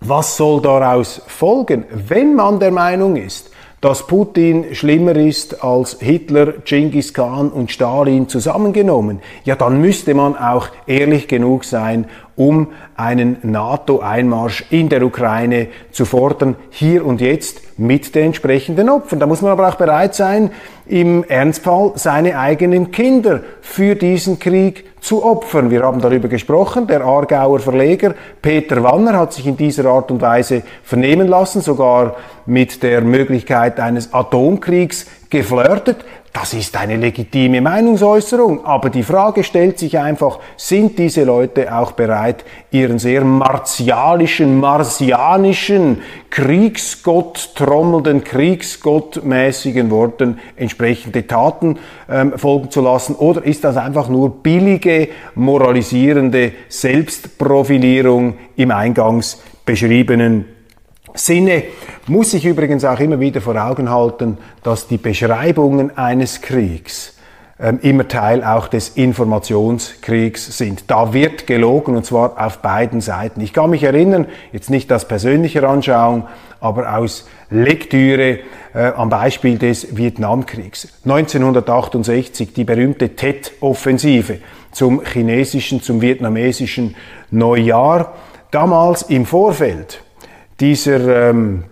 Was 0.00 0.38
soll 0.38 0.62
daraus 0.62 1.20
folgen, 1.26 1.84
wenn 2.08 2.34
man 2.34 2.58
der 2.58 2.70
Meinung 2.70 3.16
ist, 3.16 3.50
dass 3.82 4.06
Putin 4.06 4.76
schlimmer 4.76 5.16
ist 5.16 5.62
als 5.64 5.98
Hitler, 5.98 6.52
Genghis 6.64 7.12
Khan 7.12 7.50
und 7.50 7.72
Stalin 7.72 8.28
zusammengenommen, 8.28 9.18
ja 9.42 9.56
dann 9.56 9.80
müsste 9.80 10.14
man 10.14 10.36
auch 10.36 10.68
ehrlich 10.86 11.26
genug 11.26 11.64
sein, 11.64 12.06
um 12.36 12.68
einen 12.96 13.36
NATO-Einmarsch 13.42 14.64
in 14.70 14.88
der 14.88 15.02
Ukraine 15.02 15.68
zu 15.90 16.04
fordern, 16.04 16.56
hier 16.70 17.04
und 17.04 17.20
jetzt 17.20 17.78
mit 17.78 18.14
den 18.14 18.26
entsprechenden 18.26 18.88
Opfern. 18.88 19.20
Da 19.20 19.26
muss 19.26 19.42
man 19.42 19.52
aber 19.52 19.68
auch 19.68 19.74
bereit 19.74 20.14
sein, 20.14 20.50
im 20.86 21.24
Ernstfall 21.24 21.92
seine 21.96 22.38
eigenen 22.38 22.90
Kinder 22.90 23.40
für 23.60 23.94
diesen 23.94 24.38
Krieg 24.38 24.84
zu 25.00 25.24
opfern. 25.24 25.70
Wir 25.70 25.82
haben 25.82 26.00
darüber 26.00 26.28
gesprochen. 26.28 26.86
Der 26.86 27.02
Aargauer 27.02 27.58
Verleger 27.58 28.14
Peter 28.40 28.82
Wanner 28.82 29.18
hat 29.18 29.32
sich 29.32 29.46
in 29.46 29.56
dieser 29.56 29.86
Art 29.86 30.10
und 30.10 30.22
Weise 30.22 30.62
vernehmen 30.84 31.28
lassen, 31.28 31.60
sogar 31.60 32.16
mit 32.46 32.82
der 32.82 33.00
Möglichkeit 33.00 33.80
eines 33.80 34.14
Atomkriegs 34.14 35.06
geflirtet. 35.28 36.04
Das 36.32 36.54
ist 36.54 36.74
eine 36.78 36.96
legitime 36.96 37.60
Meinungsäußerung, 37.60 38.64
aber 38.64 38.88
die 38.88 39.02
Frage 39.02 39.44
stellt 39.44 39.78
sich 39.78 39.98
einfach, 39.98 40.38
sind 40.56 40.98
diese 40.98 41.24
Leute 41.24 41.76
auch 41.76 41.92
bereit, 41.92 42.42
ihren 42.70 42.98
sehr 42.98 43.22
martialischen, 43.22 44.58
marsianischen, 44.58 46.00
Kriegsgott 46.30 47.54
trommelnden, 47.54 48.24
Kriegsgottmäßigen 48.24 49.90
Worten 49.90 50.38
entsprechende 50.56 51.26
Taten 51.26 51.78
ähm, 52.10 52.32
folgen 52.38 52.70
zu 52.70 52.80
lassen? 52.80 53.14
Oder 53.14 53.44
ist 53.44 53.62
das 53.64 53.76
einfach 53.76 54.08
nur 54.08 54.30
billige, 54.42 55.08
moralisierende 55.34 56.52
Selbstprofilierung 56.70 58.38
im 58.56 58.70
eingangs 58.70 59.42
beschriebenen 59.66 60.46
Sinne 61.14 61.64
muss 62.06 62.34
ich 62.34 62.44
übrigens 62.44 62.84
auch 62.84 62.98
immer 63.00 63.20
wieder 63.20 63.40
vor 63.40 63.56
Augen 63.56 63.90
halten, 63.90 64.38
dass 64.62 64.88
die 64.88 64.96
Beschreibungen 64.96 65.96
eines 65.96 66.40
Kriegs 66.40 67.14
ähm, 67.60 67.78
immer 67.82 68.08
Teil 68.08 68.42
auch 68.42 68.66
des 68.66 68.90
Informationskriegs 68.90 70.58
sind. 70.58 70.90
Da 70.90 71.12
wird 71.12 71.46
gelogen 71.46 71.96
und 71.96 72.04
zwar 72.04 72.44
auf 72.44 72.58
beiden 72.58 73.00
Seiten. 73.00 73.40
Ich 73.40 73.52
kann 73.52 73.70
mich 73.70 73.84
erinnern, 73.84 74.26
jetzt 74.52 74.70
nicht 74.70 74.92
aus 74.92 75.06
persönlicher 75.06 75.68
Anschauung, 75.68 76.26
aber 76.60 76.96
aus 76.96 77.28
Lektüre 77.50 78.40
äh, 78.74 78.92
am 78.96 79.10
Beispiel 79.10 79.58
des 79.58 79.96
Vietnamkriegs. 79.96 80.88
1968 81.04 82.54
die 82.54 82.64
berühmte 82.64 83.14
Tet-Offensive 83.14 84.38
zum 84.72 85.02
chinesischen, 85.04 85.82
zum 85.82 86.00
vietnamesischen 86.00 86.96
Neujahr. 87.30 88.14
Damals 88.50 89.02
im 89.02 89.24
Vorfeld 89.24 90.02
dieser 90.60 91.30
ähm, 91.30 91.64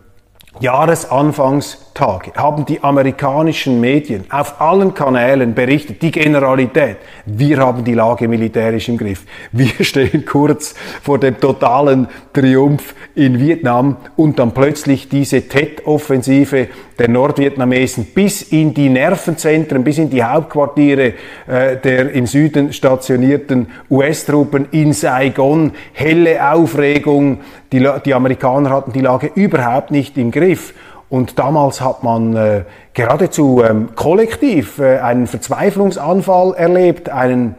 Jahresanfangstage 2.00 2.32
haben 2.36 2.64
die 2.64 2.82
amerikanischen 2.82 3.80
Medien 3.80 4.24
auf 4.30 4.60
allen 4.60 4.94
Kanälen 4.94 5.54
berichtet, 5.54 6.02
die 6.02 6.10
Generalität, 6.10 6.96
wir 7.26 7.58
haben 7.58 7.84
die 7.84 7.94
Lage 7.94 8.28
militärisch 8.28 8.88
im 8.88 8.96
Griff. 8.96 9.24
Wir 9.52 9.72
stehen 9.80 10.24
kurz 10.24 10.74
vor 11.02 11.18
dem 11.18 11.38
totalen 11.38 12.08
Triumph 12.32 12.94
in 13.14 13.38
Vietnam 13.38 13.96
und 14.16 14.38
dann 14.38 14.52
plötzlich 14.52 15.08
diese 15.08 15.42
Tet-Offensive 15.48 16.68
der 16.98 17.08
Nordvietnamesen 17.08 18.06
bis 18.14 18.42
in 18.42 18.74
die 18.74 18.88
Nervenzentren, 18.88 19.84
bis 19.84 19.98
in 19.98 20.10
die 20.10 20.22
Hauptquartiere 20.22 21.14
äh, 21.46 21.76
der 21.76 22.12
im 22.12 22.26
Süden 22.26 22.72
stationierten 22.72 23.68
US-Truppen 23.90 24.68
in 24.70 24.92
Saigon. 24.92 25.72
Helle 25.92 26.52
Aufregung. 26.52 27.40
Die, 27.72 27.88
die 28.04 28.14
Amerikaner 28.14 28.70
hatten 28.70 28.92
die 28.92 29.00
Lage 29.00 29.30
überhaupt 29.34 29.92
nicht 29.92 30.18
im 30.18 30.30
Griff. 30.30 30.74
Und 31.10 31.38
damals 31.40 31.80
hat 31.80 32.04
man 32.04 32.36
äh, 32.36 32.62
geradezu 32.94 33.62
ähm, 33.68 33.90
kollektiv 33.96 34.78
äh, 34.78 34.98
einen 34.98 35.26
Verzweiflungsanfall 35.26 36.54
erlebt, 36.54 37.10
einen 37.10 37.56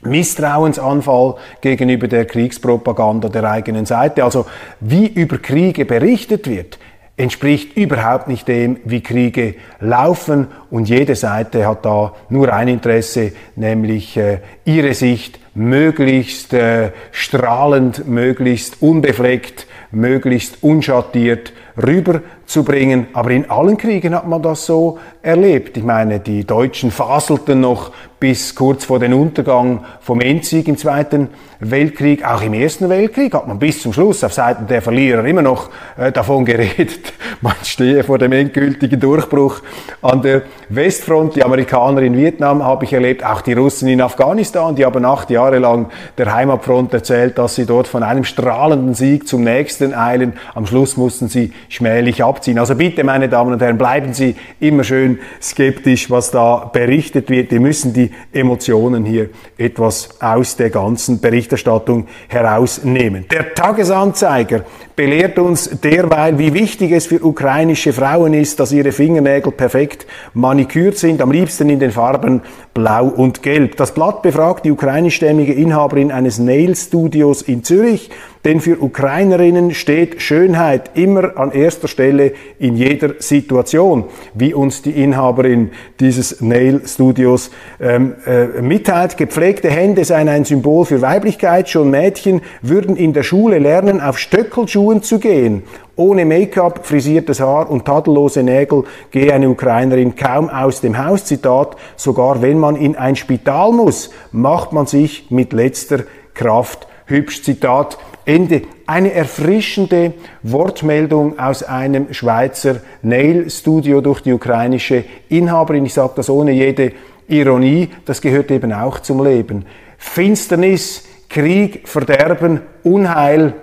Misstrauensanfall 0.00 1.34
gegenüber 1.60 2.08
der 2.08 2.24
Kriegspropaganda 2.24 3.28
der 3.28 3.44
eigenen 3.44 3.84
Seite. 3.84 4.24
Also 4.24 4.46
wie 4.80 5.06
über 5.06 5.36
Kriege 5.36 5.84
berichtet 5.84 6.48
wird, 6.48 6.78
entspricht 7.18 7.76
überhaupt 7.76 8.28
nicht 8.28 8.48
dem, 8.48 8.78
wie 8.84 9.02
Kriege 9.02 9.56
laufen 9.80 10.46
und 10.70 10.88
jede 10.88 11.16
Seite 11.16 11.66
hat 11.66 11.84
da 11.84 12.14
nur 12.30 12.52
ein 12.52 12.68
Interesse, 12.68 13.32
nämlich 13.56 14.16
äh, 14.16 14.38
ihre 14.64 14.94
Sicht 14.94 15.40
möglichst 15.54 16.54
äh, 16.54 16.92
strahlend, 17.10 18.06
möglichst 18.06 18.80
unbefleckt, 18.80 19.66
möglichst 19.90 20.62
unschattiert 20.62 21.52
rüberzubringen. 21.78 23.08
Aber 23.12 23.30
in 23.30 23.50
allen 23.50 23.76
Kriegen 23.76 24.14
hat 24.14 24.26
man 24.26 24.42
das 24.42 24.66
so 24.66 24.98
erlebt. 25.22 25.76
Ich 25.76 25.84
meine, 25.84 26.20
die 26.20 26.44
Deutschen 26.44 26.90
faselten 26.90 27.60
noch 27.60 27.92
bis 28.20 28.54
kurz 28.54 28.84
vor 28.84 28.98
den 28.98 29.12
Untergang 29.12 29.84
vom 30.00 30.20
Endsieg 30.20 30.66
im 30.66 30.76
Zweiten 30.76 31.28
Weltkrieg. 31.60 32.24
Auch 32.24 32.42
im 32.42 32.52
Ersten 32.52 32.88
Weltkrieg 32.88 33.32
hat 33.34 33.46
man 33.46 33.58
bis 33.58 33.82
zum 33.82 33.92
Schluss 33.92 34.24
auf 34.24 34.32
Seiten 34.32 34.66
der 34.66 34.82
Verlierer 34.82 35.24
immer 35.24 35.42
noch 35.42 35.70
äh, 35.96 36.10
davon 36.10 36.44
geredet, 36.44 37.12
man 37.40 37.54
stehe 37.62 38.02
vor 38.02 38.18
dem 38.18 38.32
endgültigen 38.32 38.98
Durchbruch 38.98 39.60
an 40.02 40.22
der 40.22 40.42
Westfront. 40.68 41.36
Die 41.36 41.44
Amerikaner 41.44 42.02
in 42.02 42.16
Vietnam 42.16 42.64
habe 42.64 42.84
ich 42.84 42.92
erlebt, 42.92 43.24
auch 43.24 43.40
die 43.40 43.52
Russen 43.52 43.88
in 43.88 44.00
Afghanistan, 44.00 44.74
die 44.74 44.84
haben 44.84 45.04
acht 45.04 45.30
Jahre 45.30 45.58
lang 45.58 45.90
der 46.16 46.34
Heimatfront 46.34 46.92
erzählt, 46.94 47.38
dass 47.38 47.54
sie 47.54 47.66
dort 47.66 47.86
von 47.86 48.02
einem 48.02 48.24
strahlenden 48.24 48.94
Sieg 48.94 49.28
zum 49.28 49.44
nächsten 49.44 49.94
eilen. 49.94 50.32
Am 50.54 50.66
Schluss 50.66 50.96
mussten 50.96 51.28
sie 51.28 51.52
schmählich 51.68 52.24
abziehen. 52.24 52.58
Also 52.58 52.74
bitte, 52.74 53.04
meine 53.04 53.28
Damen 53.28 53.52
und 53.52 53.62
Herren, 53.62 53.78
bleiben 53.78 54.14
Sie 54.14 54.34
immer 54.60 54.84
schön 54.84 55.18
skeptisch, 55.40 56.10
was 56.10 56.30
da 56.30 56.70
berichtet 56.72 57.30
wird. 57.30 57.50
Wir 57.50 57.60
müssen 57.60 57.92
die 57.92 58.10
Emotionen 58.32 59.04
hier 59.04 59.30
etwas 59.56 60.20
aus 60.20 60.56
der 60.56 60.70
ganzen 60.70 61.20
Berichterstattung 61.20 62.06
herausnehmen. 62.28 63.26
Der 63.30 63.54
Tagesanzeiger 63.54 64.64
belehrt 64.96 65.38
uns 65.38 65.70
derweil, 65.80 66.38
wie 66.38 66.54
wichtig 66.54 66.90
es 66.90 67.06
für 67.06 67.24
ukrainische 67.24 67.92
Frauen 67.92 68.34
ist, 68.34 68.58
dass 68.58 68.72
ihre 68.72 68.90
Fingernägel 68.90 69.52
perfekt 69.52 70.06
manikürt 70.34 70.98
sind, 70.98 71.20
am 71.20 71.30
liebsten 71.30 71.68
in 71.70 71.78
den 71.78 71.92
Farben 71.92 72.42
Blau 72.74 73.06
und 73.06 73.42
Gelb. 73.42 73.76
Das 73.76 73.94
Blatt 73.94 74.22
befragt 74.22 74.64
die 74.64 74.72
ukrainischstämmige 74.72 75.52
Inhaberin 75.52 76.10
eines 76.10 76.38
Nail-Studios 76.38 77.42
in 77.42 77.62
Zürich, 77.62 78.10
denn 78.44 78.60
für 78.60 78.82
Ukrainerinnen 78.82 79.74
steht 79.74 80.22
Schönheit 80.22 80.96
immer 80.96 81.36
an 81.36 81.52
erster 81.52 81.88
Stelle 81.88 82.32
in 82.58 82.76
jeder 82.76 83.14
Situation, 83.18 84.04
wie 84.34 84.54
uns 84.54 84.82
die 84.82 85.02
Inhaberin 85.02 85.70
dieses 86.00 86.40
Nail-Studios 86.40 87.50
ähm, 87.80 88.14
äh, 88.26 88.62
mitteilt. 88.62 89.16
Gepflegte 89.16 89.70
Hände 89.70 90.04
seien 90.04 90.28
ein 90.28 90.44
Symbol 90.44 90.84
für 90.84 91.02
Weiblichkeit. 91.02 91.68
Schon 91.68 91.90
Mädchen 91.90 92.40
würden 92.62 92.96
in 92.96 93.12
der 93.12 93.22
Schule 93.22 93.58
lernen, 93.58 94.00
auf 94.00 94.18
Stöckelschuhen 94.18 95.02
zu 95.02 95.18
gehen. 95.18 95.64
Ohne 95.96 96.24
Make-up, 96.24 96.86
frisiertes 96.86 97.40
Haar 97.40 97.68
und 97.68 97.84
tadellose 97.84 98.44
Nägel 98.44 98.84
gehe 99.10 99.34
eine 99.34 99.50
Ukrainerin 99.50 100.14
kaum 100.14 100.48
aus 100.48 100.80
dem 100.80 100.96
Haus. 100.96 101.24
Zitat, 101.24 101.76
sogar 101.96 102.40
wenn 102.40 102.56
man 102.56 102.76
in 102.76 102.94
ein 102.94 103.16
Spital 103.16 103.72
muss, 103.72 104.10
macht 104.30 104.72
man 104.72 104.86
sich 104.86 105.30
mit 105.30 105.52
letzter 105.52 106.04
Kraft 106.34 106.86
hübsch. 107.06 107.42
Zitat 107.42 107.98
Ende. 108.28 108.60
Eine 108.86 109.14
erfrischende 109.14 110.12
Wortmeldung 110.42 111.38
aus 111.38 111.62
einem 111.62 112.12
Schweizer 112.12 112.82
Nail-Studio 113.00 114.02
durch 114.02 114.20
die 114.20 114.34
ukrainische 114.34 115.04
Inhaberin. 115.30 115.86
Ich 115.86 115.94
sage 115.94 116.12
das 116.16 116.28
ohne 116.28 116.52
jede 116.52 116.92
Ironie, 117.26 117.88
das 118.04 118.20
gehört 118.20 118.50
eben 118.50 118.70
auch 118.74 119.00
zum 119.00 119.24
Leben. 119.24 119.64
Finsternis, 119.96 121.04
Krieg, 121.30 121.88
Verderben, 121.88 122.60
Unheil, 122.82 123.54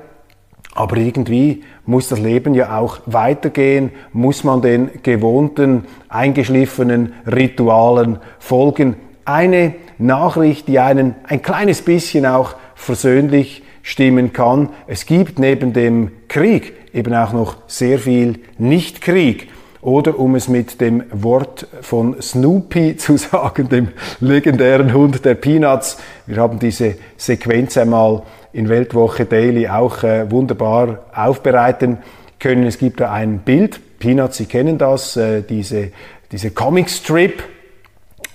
aber 0.73 0.97
irgendwie 0.97 1.63
muss 1.86 2.10
das 2.10 2.19
Leben 2.19 2.56
ja 2.56 2.80
auch 2.80 3.01
weitergehen, 3.06 3.91
muss 4.13 4.43
man 4.43 4.63
den 4.63 4.89
gewohnten, 5.04 5.86
eingeschliffenen 6.10 7.13
Ritualen 7.28 8.17
folgen. 8.39 8.95
Eine 9.25 9.75
Nachricht, 9.99 10.67
die 10.67 10.80
einen 10.80 11.13
ein 11.23 11.43
kleines 11.43 11.84
bisschen 11.84 12.25
auch 12.25 12.56
versöhnlich 12.73 13.62
stimmen 13.86 14.34
kann. 14.34 14.69
Es 14.88 15.06
gibt 15.06 15.38
neben 15.38 15.71
dem 15.71 16.12
Krieg 16.28 16.74
eben 16.91 17.13
auch 17.13 17.34
noch 17.34 17.58
sehr 17.67 18.00
viel 18.00 18.39
Nicht-Krieg. 18.58 19.48
Oder 19.82 20.17
um 20.17 20.34
es 20.34 20.48
mit 20.48 20.82
dem 20.82 21.04
Wort 21.12 21.67
von 21.82 22.19
Snoopy 22.19 22.98
zu 22.98 23.17
sagen, 23.17 23.69
dem 23.69 23.89
legendären 24.19 24.91
Hund 24.91 25.24
der 25.24 25.36
Peanuts. 25.36 25.98
Wir 26.26 26.38
haben 26.38 26.58
diese 26.58 26.95
Sequenz 27.15 27.78
einmal 27.78 28.24
in 28.54 28.69
Weltwoche 28.69 29.26
Daily 29.26 29.67
auch 29.67 30.02
äh, 30.02 30.32
wunderbar 30.32 31.06
aufbereiten 31.13 32.00
können. 32.39 32.65
Es 32.65 32.80
gibt 32.80 33.02
da 33.02 33.12
ein 33.12 33.39
Bild, 33.39 33.80
Peanuts, 34.00 34.38
Sie 34.38 34.48
kennen 34.48 34.80
das, 34.80 35.15
äh, 35.15 35.43
diese, 35.43 35.91
diese 36.32 36.50
Comic-Strip, 36.50 37.43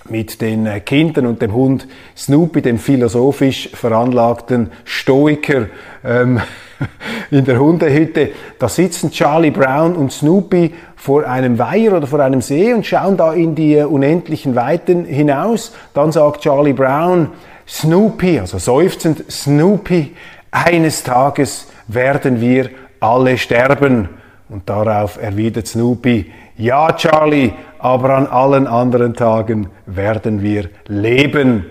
mit 0.09 0.41
den 0.41 0.67
Kindern 0.85 1.25
und 1.25 1.41
dem 1.41 1.53
Hund 1.53 1.87
Snoopy, 2.17 2.61
dem 2.61 2.79
philosophisch 2.79 3.69
veranlagten 3.73 4.71
Stoiker 4.83 5.67
ähm, 6.03 6.41
in 7.31 7.45
der 7.45 7.59
Hundehütte. 7.59 8.31
Da 8.59 8.67
sitzen 8.67 9.11
Charlie 9.11 9.51
Brown 9.51 9.95
und 9.95 10.11
Snoopy 10.11 10.73
vor 10.95 11.27
einem 11.27 11.57
Weiher 11.59 11.93
oder 11.97 12.07
vor 12.07 12.19
einem 12.19 12.41
See 12.41 12.73
und 12.73 12.85
schauen 12.85 13.17
da 13.17 13.33
in 13.33 13.55
die 13.55 13.75
äh, 13.75 13.83
unendlichen 13.83 14.55
Weiten 14.55 15.05
hinaus. 15.05 15.73
Dann 15.93 16.11
sagt 16.11 16.41
Charlie 16.41 16.73
Brown, 16.73 17.29
Snoopy, 17.67 18.39
also 18.39 18.57
seufzend, 18.57 19.31
Snoopy, 19.31 20.15
eines 20.51 21.03
Tages 21.03 21.67
werden 21.87 22.41
wir 22.41 22.69
alle 22.99 23.37
sterben. 23.37 24.09
Und 24.49 24.69
darauf 24.69 25.21
erwidert 25.21 25.67
Snoopy, 25.67 26.29
ja 26.57 26.91
Charlie, 26.91 27.53
aber 27.81 28.11
an 28.15 28.27
allen 28.27 28.67
anderen 28.67 29.15
Tagen 29.15 29.67
werden 29.85 30.41
wir 30.41 30.69
leben. 30.87 31.65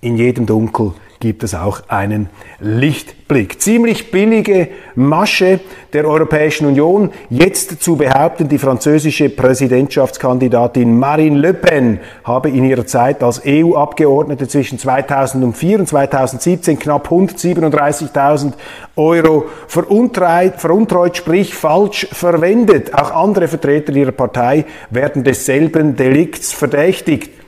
In 0.00 0.16
jedem 0.16 0.46
Dunkel 0.46 0.92
gibt 1.20 1.42
es 1.42 1.54
auch 1.54 1.82
einen 1.88 2.28
Lichtblick. 2.60 3.60
Ziemlich 3.60 4.10
billige 4.10 4.68
Masche 4.94 5.60
der 5.92 6.06
Europäischen 6.06 6.66
Union, 6.66 7.10
jetzt 7.28 7.82
zu 7.82 7.96
behaupten, 7.96 8.48
die 8.48 8.58
französische 8.58 9.28
Präsidentschaftskandidatin 9.28 10.98
Marine 10.98 11.38
Le 11.38 11.54
Pen 11.54 12.00
habe 12.24 12.50
in 12.50 12.64
ihrer 12.64 12.86
Zeit 12.86 13.22
als 13.22 13.42
EU-Abgeordnete 13.44 14.46
zwischen 14.48 14.78
2004 14.78 15.80
und 15.80 15.88
2017 15.88 16.78
knapp 16.78 17.08
137.000 17.10 18.52
Euro 18.96 19.46
veruntreut, 19.66 21.16
sprich 21.16 21.54
falsch 21.54 22.06
verwendet. 22.12 22.94
Auch 22.94 23.10
andere 23.10 23.48
Vertreter 23.48 23.92
ihrer 23.94 24.12
Partei 24.12 24.64
werden 24.90 25.24
desselben 25.24 25.96
Delikts 25.96 26.52
verdächtigt. 26.52 27.38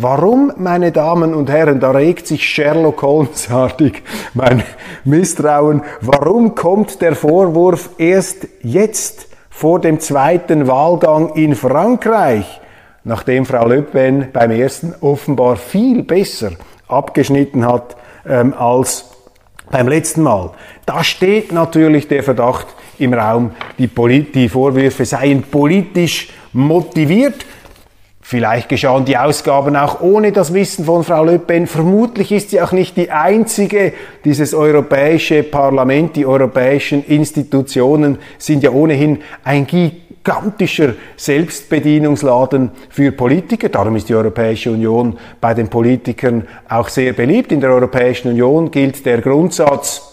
Warum, 0.00 0.52
meine 0.58 0.92
Damen 0.92 1.34
und 1.34 1.50
Herren, 1.50 1.80
da 1.80 1.90
regt 1.90 2.28
sich 2.28 2.44
Sherlock 2.44 3.02
Holmes-artig 3.02 4.04
mein 4.32 4.62
Misstrauen, 5.02 5.82
warum 6.00 6.54
kommt 6.54 7.02
der 7.02 7.16
Vorwurf 7.16 7.90
erst 7.98 8.46
jetzt 8.62 9.26
vor 9.50 9.80
dem 9.80 9.98
zweiten 9.98 10.68
Wahlgang 10.68 11.34
in 11.34 11.56
Frankreich, 11.56 12.60
nachdem 13.02 13.44
Frau 13.44 13.66
Le 13.66 13.82
Pen 13.82 14.28
beim 14.32 14.52
ersten 14.52 14.94
offenbar 15.00 15.56
viel 15.56 16.04
besser 16.04 16.52
abgeschnitten 16.86 17.66
hat 17.66 17.96
ähm, 18.24 18.54
als 18.56 19.10
beim 19.68 19.88
letzten 19.88 20.22
Mal? 20.22 20.52
Da 20.86 21.02
steht 21.02 21.50
natürlich 21.50 22.06
der 22.06 22.22
Verdacht 22.22 22.68
im 23.00 23.14
Raum, 23.14 23.50
die, 23.78 23.88
Polit 23.88 24.32
die 24.32 24.48
Vorwürfe 24.48 25.04
seien 25.04 25.42
politisch 25.42 26.28
motiviert. 26.52 27.44
Vielleicht 28.30 28.68
geschahen 28.68 29.06
die 29.06 29.16
Ausgaben 29.16 29.74
auch 29.74 30.02
ohne 30.02 30.32
das 30.32 30.52
Wissen 30.52 30.84
von 30.84 31.02
Frau 31.02 31.24
Le 31.24 31.38
Pen. 31.38 31.66
Vermutlich 31.66 32.30
ist 32.30 32.50
sie 32.50 32.60
auch 32.60 32.72
nicht 32.72 32.98
die 32.98 33.10
einzige. 33.10 33.94
Dieses 34.22 34.52
Europäische 34.52 35.42
Parlament, 35.42 36.14
die 36.14 36.26
europäischen 36.26 37.02
Institutionen 37.06 38.18
sind 38.36 38.62
ja 38.62 38.70
ohnehin 38.70 39.20
ein 39.44 39.66
gigantischer 39.66 40.92
Selbstbedienungsladen 41.16 42.70
für 42.90 43.12
Politiker. 43.12 43.70
Darum 43.70 43.96
ist 43.96 44.10
die 44.10 44.14
Europäische 44.14 44.72
Union 44.72 45.16
bei 45.40 45.54
den 45.54 45.68
Politikern 45.68 46.46
auch 46.68 46.90
sehr 46.90 47.14
beliebt. 47.14 47.50
In 47.50 47.62
der 47.62 47.70
Europäischen 47.70 48.28
Union 48.28 48.70
gilt 48.70 49.06
der 49.06 49.22
Grundsatz, 49.22 50.07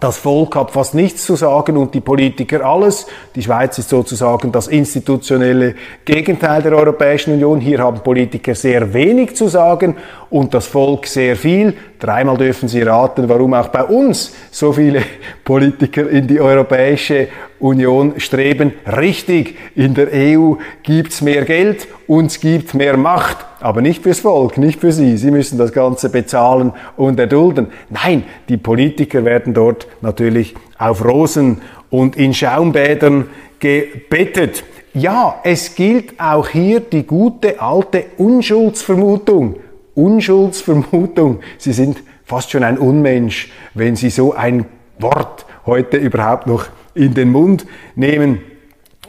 das 0.00 0.18
Volk 0.18 0.56
hat 0.56 0.72
fast 0.72 0.94
nichts 0.94 1.24
zu 1.24 1.36
sagen 1.36 1.76
und 1.76 1.94
die 1.94 2.00
Politiker 2.00 2.64
alles. 2.64 3.06
Die 3.34 3.42
Schweiz 3.42 3.78
ist 3.78 3.88
sozusagen 3.88 4.50
das 4.50 4.66
institutionelle 4.66 5.76
Gegenteil 6.04 6.62
der 6.62 6.72
Europäischen 6.72 7.34
Union. 7.34 7.60
Hier 7.60 7.78
haben 7.78 8.00
Politiker 8.00 8.54
sehr 8.54 8.92
wenig 8.92 9.36
zu 9.36 9.48
sagen 9.48 9.96
und 10.30 10.52
das 10.52 10.66
Volk 10.66 11.06
sehr 11.06 11.36
viel. 11.36 11.74
Dreimal 12.04 12.36
dürfen 12.36 12.68
Sie 12.68 12.82
raten, 12.82 13.30
warum 13.30 13.54
auch 13.54 13.68
bei 13.68 13.82
uns 13.82 14.34
so 14.50 14.74
viele 14.74 15.00
Politiker 15.44 16.06
in 16.10 16.26
die 16.26 16.38
Europäische 16.38 17.28
Union 17.58 18.20
streben. 18.20 18.74
Richtig, 18.86 19.56
in 19.74 19.94
der 19.94 20.08
EU 20.12 20.56
gibt's 20.82 21.22
mehr 21.22 21.46
Geld, 21.46 21.88
uns 22.06 22.40
gibt 22.40 22.74
mehr 22.74 22.98
Macht, 22.98 23.38
aber 23.58 23.80
nicht 23.80 24.02
fürs 24.02 24.20
Volk, 24.20 24.58
nicht 24.58 24.80
für 24.80 24.92
Sie. 24.92 25.16
Sie 25.16 25.30
müssen 25.30 25.56
das 25.56 25.72
Ganze 25.72 26.10
bezahlen 26.10 26.74
und 26.98 27.18
erdulden. 27.18 27.68
Nein, 27.88 28.24
die 28.50 28.58
Politiker 28.58 29.24
werden 29.24 29.54
dort 29.54 29.86
natürlich 30.02 30.54
auf 30.76 31.02
Rosen 31.02 31.62
und 31.88 32.16
in 32.16 32.34
Schaumbädern 32.34 33.28
gebettet. 33.58 34.62
Ja, 34.92 35.36
es 35.42 35.74
gilt 35.74 36.20
auch 36.20 36.48
hier 36.48 36.80
die 36.80 37.06
gute 37.06 37.62
alte 37.62 38.04
Unschuldsvermutung. 38.18 39.56
Unschuldsvermutung. 39.94 41.40
Sie 41.58 41.72
sind 41.72 42.02
fast 42.24 42.50
schon 42.50 42.64
ein 42.64 42.78
Unmensch, 42.78 43.50
wenn 43.74 43.96
Sie 43.96 44.10
so 44.10 44.32
ein 44.32 44.66
Wort 44.98 45.46
heute 45.66 45.96
überhaupt 45.96 46.46
noch 46.46 46.66
in 46.94 47.14
den 47.14 47.30
Mund 47.30 47.66
nehmen. 47.94 48.40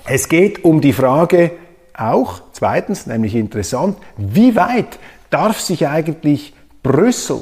Es 0.06 0.30
geht 0.30 0.64
um 0.64 0.82
die 0.82 0.94
Frage 0.94 1.52
auch, 1.98 2.42
zweitens, 2.52 3.08
nämlich 3.08 3.36
interessant, 3.36 3.98
wie 4.18 4.56
weit 4.56 5.00
darf 5.30 5.60
sich 5.60 5.88
eigentlich 5.88 6.54
Brüssel 6.84 7.42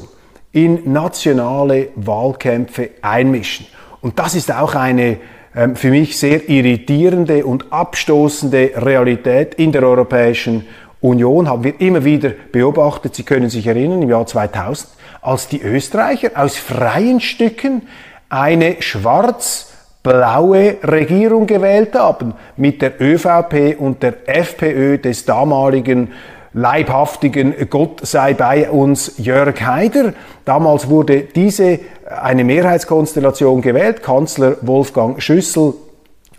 in 0.51 0.91
nationale 0.91 1.89
Wahlkämpfe 1.95 2.91
einmischen? 3.01 3.65
Und 4.01 4.19
das 4.19 4.35
ist 4.35 4.51
auch 4.51 4.75
eine 4.75 5.17
ähm, 5.55 5.75
für 5.75 5.89
mich 5.89 6.17
sehr 6.17 6.49
irritierende 6.49 7.45
und 7.45 7.71
abstoßende 7.71 8.71
Realität 8.75 9.55
in 9.55 9.71
der 9.71 9.83
Europäischen 9.83 10.55
Union 10.55 10.73
haben 11.03 11.63
wir 11.63 11.81
immer 11.81 12.05
wieder 12.05 12.31
beobachtet, 12.51 13.15
Sie 13.15 13.23
können 13.23 13.49
sich 13.49 13.67
erinnern, 13.67 14.01
im 14.01 14.09
Jahr 14.09 14.25
2000, 14.25 14.89
als 15.21 15.47
die 15.47 15.61
Österreicher 15.61 16.31
aus 16.35 16.57
freien 16.57 17.19
Stücken 17.19 17.83
eine 18.29 18.81
schwarz-blaue 18.81 20.77
Regierung 20.83 21.45
gewählt 21.45 21.93
haben 21.95 22.33
mit 22.55 22.81
der 22.81 23.01
ÖVP 23.01 23.79
und 23.79 24.01
der 24.01 24.27
FPÖ 24.27 24.97
des 24.97 25.25
damaligen 25.25 26.11
leibhaftigen 26.53 27.53
Gott 27.69 28.05
sei 28.05 28.33
bei 28.33 28.69
uns 28.69 29.17
Jörg 29.17 29.61
Haider. 29.61 30.13
Damals 30.45 30.87
wurde 30.87 31.21
diese 31.21 31.79
eine 32.05 32.43
Mehrheitskonstellation 32.43 33.61
gewählt, 33.61 34.03
Kanzler 34.03 34.57
Wolfgang 34.61 35.21
Schüssel 35.21 35.73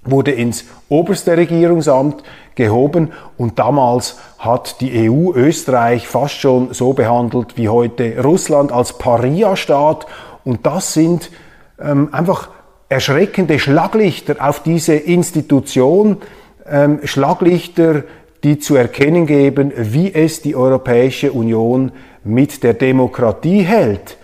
wurde 0.05 0.33
ins 0.33 0.64
oberste 0.88 1.37
Regierungsamt 1.37 2.22
gehoben 2.54 3.12
und 3.36 3.58
damals 3.58 4.18
hat 4.38 4.80
die 4.80 5.10
EU 5.10 5.32
Österreich 5.34 6.06
fast 6.06 6.34
schon 6.34 6.72
so 6.72 6.92
behandelt 6.92 7.56
wie 7.56 7.68
heute 7.68 8.22
Russland 8.22 8.72
als 8.72 8.98
Paria-Staat 8.98 10.06
und 10.44 10.66
das 10.66 10.92
sind 10.92 11.30
ähm, 11.80 12.08
einfach 12.12 12.48
erschreckende 12.88 13.58
Schlaglichter 13.58 14.36
auf 14.38 14.62
diese 14.62 14.94
Institution, 14.94 16.18
ähm, 16.66 17.00
Schlaglichter, 17.04 18.04
die 18.44 18.58
zu 18.58 18.76
erkennen 18.76 19.26
geben, 19.26 19.72
wie 19.74 20.12
es 20.14 20.42
die 20.42 20.54
Europäische 20.54 21.32
Union 21.32 21.92
mit 22.22 22.62
der 22.62 22.74
Demokratie 22.74 23.62
hält. 23.62 24.18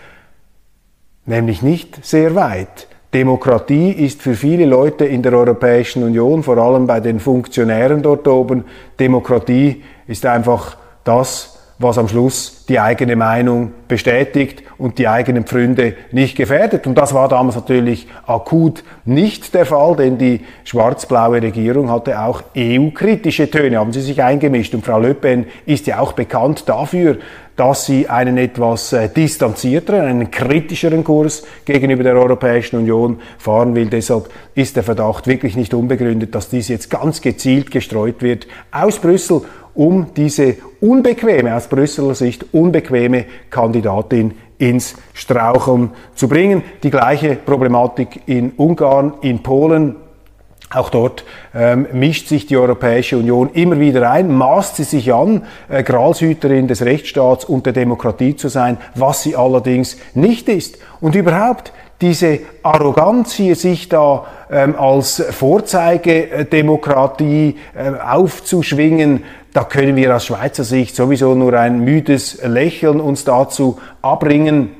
Nämlich 1.26 1.62
nicht 1.62 2.04
sehr 2.04 2.34
weit. 2.34 2.86
Demokratie 3.12 3.90
ist 3.90 4.22
für 4.22 4.34
viele 4.34 4.66
Leute 4.66 5.04
in 5.04 5.22
der 5.22 5.32
Europäischen 5.32 6.04
Union, 6.04 6.44
vor 6.44 6.58
allem 6.58 6.86
bei 6.86 7.00
den 7.00 7.18
Funktionären 7.18 8.02
dort 8.02 8.28
oben, 8.28 8.64
Demokratie 9.00 9.82
ist 10.06 10.24
einfach 10.26 10.76
das, 11.02 11.59
was 11.80 11.96
am 11.96 12.08
Schluss 12.08 12.66
die 12.68 12.78
eigene 12.78 13.16
Meinung 13.16 13.72
bestätigt 13.88 14.62
und 14.76 14.98
die 14.98 15.08
eigenen 15.08 15.44
Pfründe 15.44 15.94
nicht 16.12 16.36
gefährdet. 16.36 16.86
Und 16.86 16.94
das 16.94 17.14
war 17.14 17.26
damals 17.28 17.56
natürlich 17.56 18.06
akut 18.26 18.84
nicht 19.06 19.54
der 19.54 19.64
Fall, 19.64 19.96
denn 19.96 20.18
die 20.18 20.42
schwarz-blaue 20.64 21.40
Regierung 21.40 21.90
hatte 21.90 22.20
auch 22.20 22.42
EU-kritische 22.54 23.50
Töne, 23.50 23.78
haben 23.78 23.94
sie 23.94 24.02
sich 24.02 24.22
eingemischt. 24.22 24.74
Und 24.74 24.84
Frau 24.84 25.00
Le 25.00 25.14
Pen 25.14 25.46
ist 25.64 25.86
ja 25.86 26.00
auch 26.00 26.12
bekannt 26.12 26.68
dafür, 26.68 27.16
dass 27.56 27.86
sie 27.86 28.08
einen 28.08 28.36
etwas 28.36 28.92
äh, 28.92 29.08
distanzierteren, 29.08 30.06
einen 30.06 30.30
kritischeren 30.30 31.02
Kurs 31.02 31.44
gegenüber 31.64 32.02
der 32.02 32.14
Europäischen 32.14 32.76
Union 32.76 33.20
fahren 33.38 33.74
will. 33.74 33.86
Deshalb 33.86 34.30
ist 34.54 34.76
der 34.76 34.82
Verdacht 34.82 35.26
wirklich 35.26 35.56
nicht 35.56 35.72
unbegründet, 35.72 36.34
dass 36.34 36.50
dies 36.50 36.68
jetzt 36.68 36.90
ganz 36.90 37.20
gezielt 37.20 37.70
gestreut 37.70 38.22
wird 38.22 38.46
aus 38.70 38.98
Brüssel 38.98 39.42
um 39.74 40.08
diese 40.16 40.56
unbequeme, 40.80 41.54
aus 41.54 41.68
Brüsseler 41.68 42.14
Sicht 42.14 42.46
unbequeme 42.52 43.24
Kandidatin 43.50 44.34
ins 44.58 44.94
Straucheln 45.14 45.90
zu 46.14 46.28
bringen. 46.28 46.62
Die 46.82 46.90
gleiche 46.90 47.34
Problematik 47.36 48.20
in 48.26 48.52
Ungarn, 48.56 49.14
in 49.22 49.42
Polen. 49.42 49.96
Auch 50.72 50.88
dort 50.88 51.24
ähm, 51.52 51.88
mischt 51.92 52.28
sich 52.28 52.46
die 52.46 52.56
Europäische 52.56 53.18
Union 53.18 53.50
immer 53.54 53.80
wieder 53.80 54.08
ein, 54.08 54.32
maßt 54.32 54.76
sie 54.76 54.84
sich 54.84 55.12
an, 55.12 55.42
äh, 55.68 55.82
Gralshüterin 55.82 56.68
des 56.68 56.82
Rechtsstaats 56.82 57.44
und 57.44 57.66
der 57.66 57.72
Demokratie 57.72 58.36
zu 58.36 58.48
sein, 58.48 58.78
was 58.94 59.24
sie 59.24 59.34
allerdings 59.34 59.96
nicht 60.14 60.48
ist. 60.48 60.78
Und 61.00 61.16
überhaupt 61.16 61.72
diese 62.00 62.38
Arroganz 62.62 63.32
hier 63.32 63.56
sich 63.56 63.88
da 63.88 64.26
ähm, 64.48 64.78
als 64.78 65.20
Vorzeigedemokratie 65.30 67.56
äh, 67.74 67.90
aufzuschwingen, 68.00 69.24
da 69.52 69.64
können 69.64 69.96
wir 69.96 70.14
aus 70.14 70.26
Schweizer 70.26 70.62
Sicht 70.62 70.94
sowieso 70.94 71.34
nur 71.34 71.54
ein 71.54 71.80
müdes 71.80 72.40
Lächeln 72.44 73.00
uns 73.00 73.24
dazu 73.24 73.80
abbringen. 74.02 74.70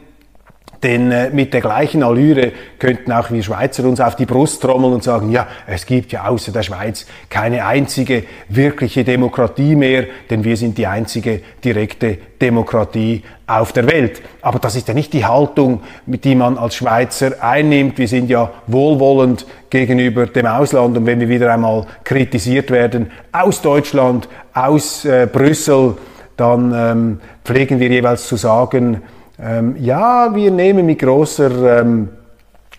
Denn 0.82 1.12
äh, 1.12 1.28
mit 1.30 1.52
der 1.52 1.60
gleichen 1.60 2.02
Allüre 2.02 2.52
könnten 2.78 3.12
auch 3.12 3.30
wir 3.30 3.42
Schweizer 3.42 3.84
uns 3.84 4.00
auf 4.00 4.16
die 4.16 4.24
Brust 4.24 4.62
trommeln 4.62 4.94
und 4.94 5.04
sagen, 5.04 5.30
ja, 5.30 5.46
es 5.66 5.84
gibt 5.84 6.10
ja 6.12 6.26
außer 6.26 6.52
der 6.52 6.62
Schweiz 6.62 7.06
keine 7.28 7.66
einzige 7.66 8.24
wirkliche 8.48 9.04
Demokratie 9.04 9.76
mehr, 9.76 10.06
denn 10.30 10.42
wir 10.42 10.56
sind 10.56 10.78
die 10.78 10.86
einzige 10.86 11.42
direkte 11.62 12.16
Demokratie 12.40 13.22
auf 13.46 13.72
der 13.72 13.90
Welt. 13.90 14.22
Aber 14.40 14.58
das 14.58 14.74
ist 14.74 14.88
ja 14.88 14.94
nicht 14.94 15.12
die 15.12 15.26
Haltung, 15.26 15.82
die 16.06 16.34
man 16.34 16.56
als 16.56 16.76
Schweizer 16.76 17.42
einnimmt. 17.42 17.98
Wir 17.98 18.08
sind 18.08 18.30
ja 18.30 18.50
wohlwollend 18.66 19.46
gegenüber 19.68 20.26
dem 20.26 20.46
Ausland 20.46 20.96
und 20.96 21.04
wenn 21.04 21.20
wir 21.20 21.28
wieder 21.28 21.52
einmal 21.52 21.86
kritisiert 22.04 22.70
werden 22.70 23.10
aus 23.32 23.60
Deutschland, 23.60 24.28
aus 24.54 25.04
äh, 25.04 25.28
Brüssel, 25.30 25.96
dann 26.38 26.72
ähm, 26.74 27.20
pflegen 27.44 27.80
wir 27.80 27.88
jeweils 27.88 28.26
zu 28.26 28.36
sagen, 28.36 29.02
ähm, 29.42 29.76
ja, 29.78 30.34
wir 30.34 30.50
nehmen 30.50 30.86
mit 30.86 30.98
großer 30.98 31.80
ähm, 31.80 32.08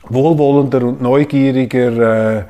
wohlwollender 0.10 0.84
und 0.84 1.02
neugieriger 1.02 2.38
äh, 2.38 2.44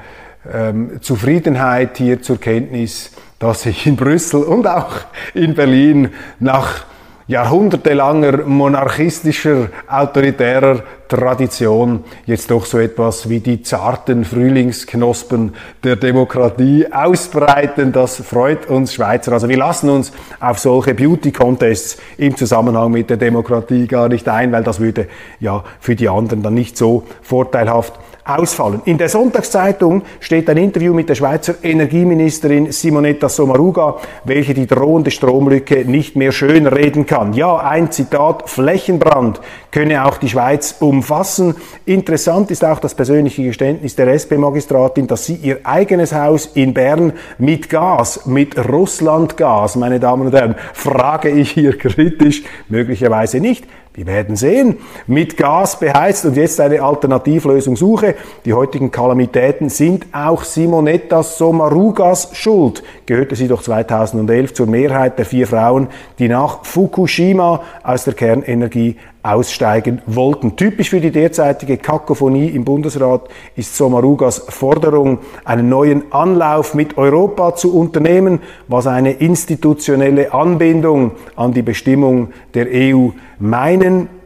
ähm, 0.53 0.99
Zufriedenheit 1.01 1.97
hier 1.97 2.21
zur 2.21 2.39
Kenntnis, 2.39 3.11
dass 3.39 3.63
sich 3.63 3.85
in 3.87 3.95
Brüssel 3.95 4.43
und 4.43 4.67
auch 4.67 4.95
in 5.33 5.53
Berlin 5.53 6.09
nach 6.39 6.85
jahrhundertelanger 7.31 8.43
monarchistischer, 8.45 9.69
autoritärer 9.87 10.83
Tradition 11.07 12.03
jetzt 12.25 12.51
doch 12.51 12.65
so 12.65 12.77
etwas 12.77 13.29
wie 13.29 13.39
die 13.39 13.63
zarten 13.63 14.25
Frühlingsknospen 14.25 15.55
der 15.81 15.95
Demokratie 15.95 16.87
ausbreiten. 16.91 17.93
Das 17.93 18.17
freut 18.17 18.69
uns 18.69 18.93
Schweizer. 18.93 19.31
Also 19.31 19.47
wir 19.47 19.57
lassen 19.57 19.89
uns 19.89 20.11
auf 20.41 20.59
solche 20.59 20.93
Beauty-Contests 20.93 21.97
im 22.17 22.35
Zusammenhang 22.35 22.91
mit 22.91 23.09
der 23.09 23.17
Demokratie 23.17 23.87
gar 23.87 24.09
nicht 24.09 24.27
ein, 24.27 24.51
weil 24.51 24.63
das 24.63 24.81
würde 24.81 25.07
ja 25.39 25.63
für 25.79 25.95
die 25.95 26.09
anderen 26.09 26.43
dann 26.43 26.53
nicht 26.53 26.75
so 26.75 27.03
vorteilhaft 27.21 27.93
ausfallen. 28.23 28.81
In 28.85 28.97
der 28.97 29.09
Sonntagszeitung 29.09 30.03
steht 30.19 30.49
ein 30.49 30.57
Interview 30.57 30.93
mit 30.93 31.09
der 31.09 31.15
Schweizer 31.15 31.55
Energieministerin 31.63 32.71
Simonetta 32.71 33.29
Sommaruga, 33.29 33.97
welche 34.23 34.53
die 34.53 34.67
drohende 34.67 35.11
Stromlücke 35.11 35.85
nicht 35.85 36.15
mehr 36.15 36.31
schönreden 36.31 37.05
kann. 37.05 37.33
Ja, 37.33 37.57
ein 37.57 37.91
Zitat, 37.91 38.49
Flächenbrand 38.49 39.41
könne 39.71 40.05
auch 40.05 40.17
die 40.17 40.29
Schweiz 40.29 40.75
umfassen. 40.79 41.55
Interessant 41.85 42.51
ist 42.51 42.63
auch 42.63 42.79
das 42.79 42.93
persönliche 42.93 43.43
Geständnis 43.43 43.95
der 43.95 44.07
SP-Magistratin, 44.07 45.07
dass 45.07 45.25
sie 45.25 45.35
ihr 45.35 45.59
eigenes 45.63 46.13
Haus 46.13 46.45
in 46.53 46.73
Bern 46.73 47.13
mit 47.37 47.69
Gas, 47.69 48.25
mit 48.25 48.57
Russlandgas, 48.57 49.75
meine 49.75 49.99
Damen 49.99 50.27
und 50.27 50.33
Herren, 50.33 50.55
frage 50.73 51.29
ich 51.29 51.51
hier 51.51 51.77
kritisch, 51.77 52.43
möglicherweise 52.69 53.39
nicht, 53.39 53.65
wir 53.93 54.05
werden 54.05 54.37
sehen. 54.37 54.77
Mit 55.05 55.35
Gas 55.35 55.77
beheizt 55.77 56.23
und 56.25 56.37
jetzt 56.37 56.61
eine 56.61 56.81
Alternativlösung 56.81 57.75
suche. 57.75 58.15
Die 58.45 58.53
heutigen 58.53 58.89
Kalamitäten 58.89 59.69
sind 59.69 60.05
auch 60.13 60.43
Simonetta 60.43 61.23
Sommarugas 61.23 62.29
Schuld. 62.33 62.83
Gehörte 63.05 63.35
sie 63.35 63.49
doch 63.49 63.61
2011 63.61 64.53
zur 64.53 64.67
Mehrheit 64.67 65.17
der 65.17 65.25
vier 65.25 65.45
Frauen, 65.45 65.89
die 66.19 66.29
nach 66.29 66.63
Fukushima 66.63 67.63
aus 67.83 68.05
der 68.05 68.13
Kernenergie 68.13 68.95
aussteigen 69.23 70.01
wollten. 70.05 70.55
Typisch 70.55 70.89
für 70.89 70.99
die 70.99 71.11
derzeitige 71.11 71.77
Kakophonie 71.77 72.49
im 72.49 72.65
Bundesrat 72.65 73.29
ist 73.55 73.75
Sommarugas 73.75 74.45
Forderung, 74.49 75.19
einen 75.45 75.69
neuen 75.69 76.11
Anlauf 76.11 76.73
mit 76.73 76.97
Europa 76.97 77.55
zu 77.55 77.75
unternehmen, 77.75 78.39
was 78.67 78.87
eine 78.87 79.13
institutionelle 79.13 80.33
Anbindung 80.33 81.11
an 81.35 81.53
die 81.53 81.61
Bestimmung 81.61 82.29
der 82.53 82.67
EU 82.71 83.09
meinen 83.39 84.20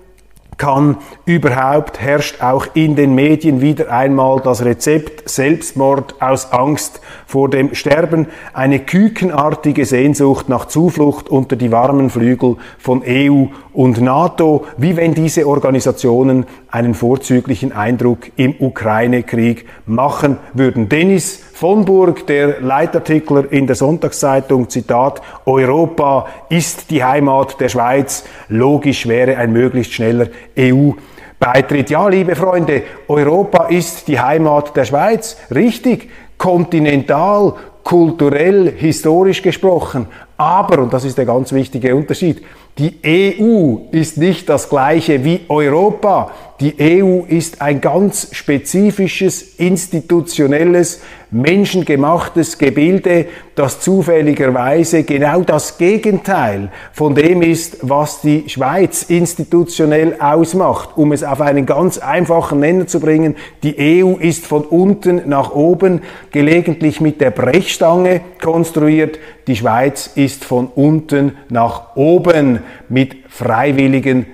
kann. 0.57 0.97
Überhaupt 1.25 1.99
herrscht 1.99 2.41
auch 2.41 2.67
in 2.73 2.95
den 2.95 3.15
Medien 3.15 3.61
wieder 3.61 3.91
einmal 3.91 4.39
das 4.39 4.63
Rezept 4.63 5.29
Selbstmord 5.29 6.21
aus 6.21 6.51
Angst 6.51 7.01
vor 7.25 7.49
dem 7.49 7.75
Sterben, 7.75 8.27
eine 8.53 8.79
kükenartige 8.79 9.85
Sehnsucht 9.85 10.49
nach 10.49 10.65
Zuflucht 10.65 11.29
unter 11.29 11.55
die 11.55 11.71
warmen 11.71 12.09
Flügel 12.09 12.57
von 12.77 13.03
EU 13.05 13.45
und 13.73 13.99
NATO, 14.01 14.65
wie 14.77 14.95
wenn 14.95 15.13
diese 15.13 15.47
Organisationen 15.47 16.45
einen 16.69 16.93
vorzüglichen 16.93 17.71
Eindruck 17.71 18.31
im 18.35 18.55
Ukraine-Krieg 18.59 19.65
machen 19.85 20.37
würden. 20.53 20.89
Dennis 20.89 21.41
von 21.55 21.85
Burg, 21.85 22.27
der 22.27 22.59
Leitartikler 22.59 23.49
in 23.49 23.65
der 23.65 23.77
Sonntagszeitung, 23.77 24.69
Zitat, 24.69 25.21
Europa 25.45 26.27
ist 26.49 26.91
die 26.91 27.01
Heimat 27.01 27.61
der 27.61 27.69
Schweiz. 27.69 28.25
Logisch 28.49 29.07
wäre 29.07 29.37
ein 29.37 29.53
möglichst 29.53 29.93
schneller 29.93 30.27
EU-Beitritt. 30.59 31.89
Ja, 31.89 32.09
liebe 32.09 32.35
Freunde, 32.35 32.83
Europa 33.07 33.67
ist 33.67 34.09
die 34.09 34.19
Heimat 34.19 34.75
der 34.75 34.83
Schweiz. 34.83 35.37
Richtig, 35.49 36.09
kontinental, 36.37 37.53
kulturell, 37.85 38.73
historisch 38.75 39.41
gesprochen. 39.41 40.07
Aber, 40.37 40.79
und 40.79 40.93
das 40.93 41.05
ist 41.05 41.17
der 41.17 41.25
ganz 41.25 41.53
wichtige 41.53 41.95
Unterschied, 41.95 42.41
die 42.77 42.99
EU 43.05 43.77
ist 43.91 44.17
nicht 44.17 44.49
das 44.49 44.67
gleiche 44.67 45.23
wie 45.23 45.45
Europa. 45.47 46.31
Die 46.59 46.75
EU 46.79 47.23
ist 47.25 47.61
ein 47.61 47.79
ganz 47.79 48.29
spezifisches, 48.33 49.55
institutionelles, 49.57 51.01
menschengemachtes 51.31 52.57
Gebilde, 52.57 53.27
das 53.55 53.79
zufälligerweise 53.79 55.03
genau 55.03 55.41
das 55.41 55.77
Gegenteil 55.77 56.69
von 56.91 57.15
dem 57.15 57.41
ist, 57.41 57.77
was 57.81 58.21
die 58.21 58.47
Schweiz 58.47 59.03
institutionell 59.03 60.15
ausmacht. 60.19 60.89
Um 60.97 61.13
es 61.13 61.23
auf 61.23 61.41
einen 61.41 61.65
ganz 61.65 61.97
einfachen 61.97 62.59
Nenner 62.59 62.87
zu 62.87 62.99
bringen, 62.99 63.35
die 63.63 64.03
EU 64.03 64.15
ist 64.15 64.45
von 64.45 64.63
unten 64.63 65.23
nach 65.27 65.51
oben, 65.53 66.01
gelegentlich 66.31 66.99
mit 66.99 67.21
der 67.21 67.31
Brechstange 67.31 68.21
konstruiert. 68.41 69.19
Die 69.47 69.55
Schweiz 69.55 70.07
ist 70.15 70.43
von 70.43 70.67
unten 70.67 71.33
nach 71.49 71.95
oben 71.95 72.59
mit 72.89 73.15
freiwilligen 73.29 74.25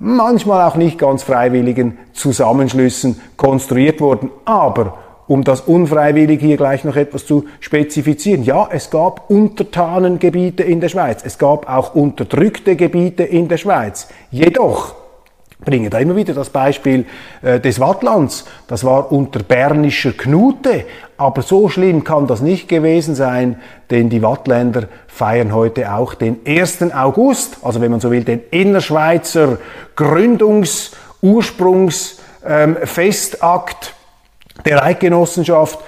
manchmal 0.00 0.68
auch 0.68 0.76
nicht 0.76 0.98
ganz 0.98 1.22
freiwilligen 1.22 1.98
Zusammenschlüssen 2.12 3.20
konstruiert 3.36 4.00
worden. 4.00 4.30
Aber 4.46 4.98
um 5.28 5.44
das 5.44 5.60
unfreiwillig 5.60 6.40
hier 6.40 6.56
gleich 6.56 6.82
noch 6.82 6.96
etwas 6.96 7.24
zu 7.24 7.44
spezifizieren. 7.60 8.42
Ja, 8.42 8.68
es 8.72 8.90
gab 8.90 9.30
Untertanengebiete 9.30 10.64
in 10.64 10.80
der 10.80 10.88
Schweiz, 10.88 11.22
es 11.24 11.38
gab 11.38 11.68
auch 11.68 11.94
unterdrückte 11.94 12.74
Gebiete 12.74 13.22
in 13.22 13.46
der 13.46 13.58
Schweiz. 13.58 14.08
Jedoch, 14.32 14.96
bringe 15.64 15.90
da 15.90 15.98
immer 15.98 16.16
wieder 16.16 16.34
das 16.34 16.50
Beispiel 16.50 17.06
äh, 17.42 17.60
des 17.60 17.80
Wattlands. 17.80 18.44
Das 18.66 18.84
war 18.84 19.12
unter 19.12 19.42
bernischer 19.42 20.12
Knute, 20.12 20.84
aber 21.16 21.42
so 21.42 21.68
schlimm 21.68 22.04
kann 22.04 22.26
das 22.26 22.40
nicht 22.40 22.68
gewesen 22.68 23.14
sein, 23.14 23.60
denn 23.90 24.08
die 24.08 24.22
Wattländer 24.22 24.84
feiern 25.06 25.54
heute 25.54 25.92
auch 25.92 26.14
den 26.14 26.38
1. 26.46 26.92
August, 26.94 27.58
also 27.62 27.80
wenn 27.80 27.90
man 27.90 28.00
so 28.00 28.10
will, 28.10 28.24
den 28.24 28.40
Innerschweizer 28.50 29.58
Gründungs-, 29.96 30.92
Ursprungsfestakt 31.22 32.46
ähm, 32.46 34.64
der 34.64 34.82
Eidgenossenschaft, 34.82 35.78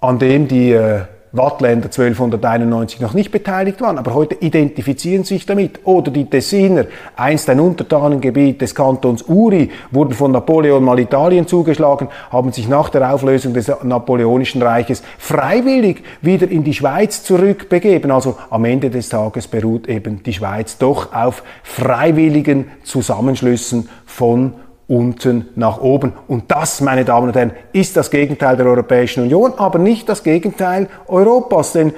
an 0.00 0.18
dem 0.18 0.48
die 0.48 0.72
äh, 0.72 1.02
Wattländer 1.32 1.86
1291 1.86 3.00
noch 3.00 3.14
nicht 3.14 3.30
beteiligt 3.30 3.80
waren, 3.80 3.98
aber 3.98 4.14
heute 4.14 4.34
identifizieren 4.34 5.22
sich 5.22 5.46
damit. 5.46 5.80
Oder 5.84 6.10
die 6.10 6.24
Tessiner, 6.24 6.86
einst 7.16 7.48
ein 7.48 7.60
Untertanengebiet 7.60 8.60
des 8.60 8.74
Kantons 8.74 9.22
Uri, 9.28 9.70
wurden 9.92 10.12
von 10.12 10.32
Napoleon 10.32 10.82
mal 10.82 10.98
Italien 10.98 11.46
zugeschlagen, 11.46 12.08
haben 12.30 12.50
sich 12.50 12.68
nach 12.68 12.88
der 12.88 13.14
Auflösung 13.14 13.54
des 13.54 13.70
Napoleonischen 13.82 14.60
Reiches 14.60 15.04
freiwillig 15.18 16.02
wieder 16.20 16.50
in 16.50 16.64
die 16.64 16.74
Schweiz 16.74 17.22
zurückbegeben. 17.22 18.10
Also 18.10 18.36
am 18.50 18.64
Ende 18.64 18.90
des 18.90 19.08
Tages 19.08 19.46
beruht 19.46 19.88
eben 19.88 20.24
die 20.24 20.32
Schweiz 20.32 20.78
doch 20.78 21.12
auf 21.12 21.44
freiwilligen 21.62 22.72
Zusammenschlüssen 22.82 23.88
von 24.04 24.54
unten 24.90 25.48
nach 25.54 25.80
oben. 25.80 26.12
Und 26.26 26.50
das, 26.50 26.80
meine 26.80 27.04
Damen 27.04 27.28
und 27.28 27.36
Herren, 27.36 27.52
ist 27.72 27.96
das 27.96 28.10
Gegenteil 28.10 28.56
der 28.56 28.66
Europäischen 28.66 29.22
Union, 29.22 29.54
aber 29.56 29.78
nicht 29.78 30.08
das 30.08 30.24
Gegenteil 30.24 30.88
Europas. 31.06 31.72
Denn 31.72 31.92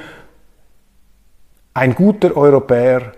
ein 1.73 1.95
guter 1.95 2.37
Europäer 2.37 3.13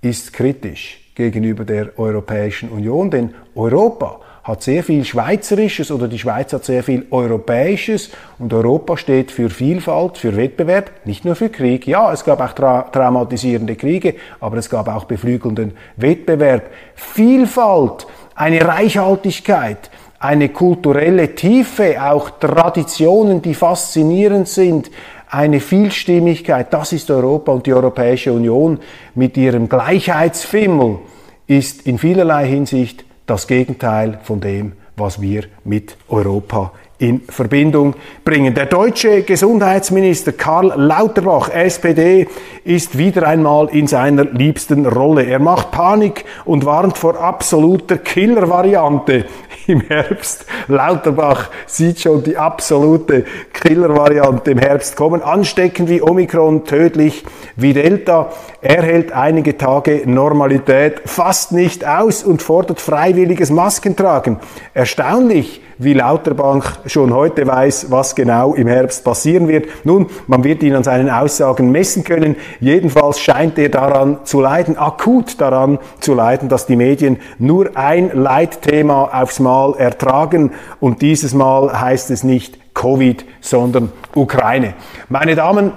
ist 0.00 0.32
kritisch 0.32 1.12
gegenüber 1.14 1.64
der 1.64 1.98
Europäischen 1.98 2.70
Union, 2.70 3.10
denn 3.10 3.34
Europa 3.54 4.20
hat 4.44 4.62
sehr 4.62 4.82
viel 4.82 5.04
Schweizerisches 5.04 5.90
oder 5.90 6.08
die 6.08 6.18
Schweiz 6.18 6.54
hat 6.54 6.64
sehr 6.64 6.82
viel 6.82 7.04
Europäisches 7.10 8.10
und 8.38 8.54
Europa 8.54 8.96
steht 8.96 9.30
für 9.30 9.50
Vielfalt, 9.50 10.16
für 10.16 10.36
Wettbewerb, 10.36 10.90
nicht 11.04 11.26
nur 11.26 11.34
für 11.34 11.50
Krieg. 11.50 11.86
Ja, 11.86 12.10
es 12.14 12.24
gab 12.24 12.40
auch 12.40 12.54
tra 12.54 12.82
traumatisierende 12.82 13.76
Kriege, 13.76 14.14
aber 14.40 14.56
es 14.56 14.70
gab 14.70 14.88
auch 14.88 15.04
beflügelnden 15.04 15.76
Wettbewerb. 15.96 16.70
Vielfalt 16.94 18.06
eine 18.38 18.64
Reichhaltigkeit, 18.64 19.90
eine 20.20 20.48
kulturelle 20.50 21.34
Tiefe, 21.34 22.02
auch 22.02 22.30
Traditionen, 22.38 23.42
die 23.42 23.54
faszinierend 23.54 24.48
sind, 24.48 24.90
eine 25.28 25.60
Vielstimmigkeit, 25.60 26.72
das 26.72 26.92
ist 26.92 27.10
Europa 27.10 27.52
und 27.52 27.66
die 27.66 27.74
Europäische 27.74 28.32
Union 28.32 28.78
mit 29.14 29.36
ihrem 29.36 29.68
Gleichheitsfimmel 29.68 31.00
ist 31.46 31.86
in 31.86 31.98
vielerlei 31.98 32.46
Hinsicht 32.46 33.04
das 33.26 33.46
Gegenteil 33.46 34.20
von 34.22 34.40
dem, 34.40 34.72
was 34.96 35.20
wir 35.20 35.44
mit 35.64 35.96
Europa 36.08 36.72
in 36.98 37.20
Verbindung 37.28 37.94
bringen. 38.24 38.54
Der 38.54 38.66
deutsche 38.66 39.22
Gesundheitsminister 39.22 40.32
Karl 40.32 40.72
Lauterbach, 40.76 41.48
SPD, 41.48 42.26
ist 42.64 42.98
wieder 42.98 43.26
einmal 43.26 43.68
in 43.68 43.86
seiner 43.86 44.24
liebsten 44.24 44.84
Rolle. 44.84 45.24
Er 45.24 45.38
macht 45.38 45.70
Panik 45.70 46.24
und 46.44 46.64
warnt 46.64 46.98
vor 46.98 47.20
absoluter 47.20 47.98
Killervariante 47.98 49.26
im 49.68 49.82
Herbst. 49.82 50.46
Lauterbach 50.66 51.50
sieht 51.66 52.00
schon 52.00 52.24
die 52.24 52.36
absolute 52.36 53.24
Killervariante 53.52 54.50
im 54.50 54.58
Herbst 54.58 54.96
kommen. 54.96 55.22
Ansteckend 55.22 55.88
wie 55.88 56.02
Omikron, 56.02 56.64
tödlich 56.64 57.24
wie 57.54 57.74
Delta. 57.74 58.32
Er 58.60 58.82
hält 58.82 59.12
einige 59.12 59.56
Tage 59.56 60.02
Normalität 60.04 61.02
fast 61.04 61.52
nicht 61.52 61.86
aus 61.86 62.24
und 62.24 62.42
fordert 62.42 62.80
freiwilliges 62.80 63.50
Maskentragen. 63.50 64.38
Erstaunlich, 64.74 65.62
wie 65.78 65.94
Lauterbach 65.94 66.80
schon 66.86 67.14
heute 67.14 67.46
weiß, 67.46 67.92
was 67.92 68.16
genau 68.16 68.54
im 68.54 68.66
Herbst 68.66 69.04
passieren 69.04 69.46
wird. 69.46 69.68
Nun, 69.84 70.08
man 70.26 70.42
wird 70.42 70.64
ihn 70.64 70.74
an 70.74 70.82
seinen 70.82 71.08
Aussagen 71.08 71.70
messen 71.70 72.02
können. 72.02 72.34
Jedenfalls 72.58 73.20
scheint 73.20 73.60
er 73.60 73.68
daran 73.68 74.24
zu 74.24 74.40
leiden, 74.40 74.76
akut 74.76 75.40
daran 75.40 75.78
zu 76.00 76.14
leiden, 76.14 76.48
dass 76.48 76.66
die 76.66 76.74
Medien 76.74 77.18
nur 77.38 77.76
ein 77.76 78.10
Leitthema 78.12 79.22
aufs 79.22 79.38
Mal 79.38 79.76
ertragen 79.78 80.50
und 80.80 81.00
dieses 81.00 81.32
Mal 81.32 81.80
heißt 81.80 82.10
es 82.10 82.24
nicht 82.24 82.74
Covid, 82.74 83.24
sondern 83.40 83.92
Ukraine. 84.16 84.74
Meine 85.08 85.36
Damen 85.36 85.74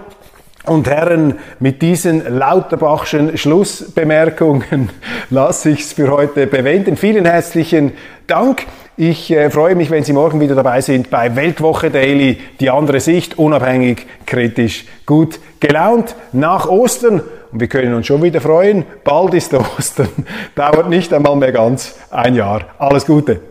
und 0.66 0.88
Herren, 0.88 1.40
mit 1.60 1.82
diesen 1.82 2.38
Lauterbachschen 2.38 3.38
Schlussbemerkungen 3.38 4.90
lasse 5.30 5.72
ich 5.72 5.82
es 5.82 5.94
für 5.94 6.12
heute 6.12 6.48
bewenden. 6.48 6.98
Vielen 6.98 7.26
herzlichen 7.26 7.94
Dank. 8.28 8.68
Ich 8.96 9.32
äh, 9.32 9.50
freue 9.50 9.76
mich, 9.76 9.90
wenn 9.90 10.04
Sie 10.04 10.14
morgen 10.14 10.40
wieder 10.40 10.54
dabei 10.54 10.82
sind 10.82 11.10
bei 11.10 11.36
Weltwoche 11.36 11.90
Daily, 11.90 12.38
die 12.60 12.70
andere 12.70 13.00
Sicht, 13.00 13.40
unabhängig, 13.40 14.06
kritisch, 14.26 14.86
gut 15.06 15.40
gelaunt 15.60 16.16
nach 16.32 16.68
Ostern. 16.68 17.22
Und 17.52 17.60
wir 17.60 17.68
können 17.68 17.94
uns 17.96 18.06
schon 18.06 18.22
wieder 18.22 18.42
freuen. 18.42 18.86
Bald 19.04 19.34
ist 19.34 19.54
Ostern. 19.78 20.10
Dauert 20.56 20.90
nicht 20.90 21.12
einmal 21.14 21.36
mehr 21.36 21.52
ganz 21.52 21.96
ein 22.12 22.36
Jahr. 22.36 22.62
Alles 22.78 23.06
Gute. 23.06 23.51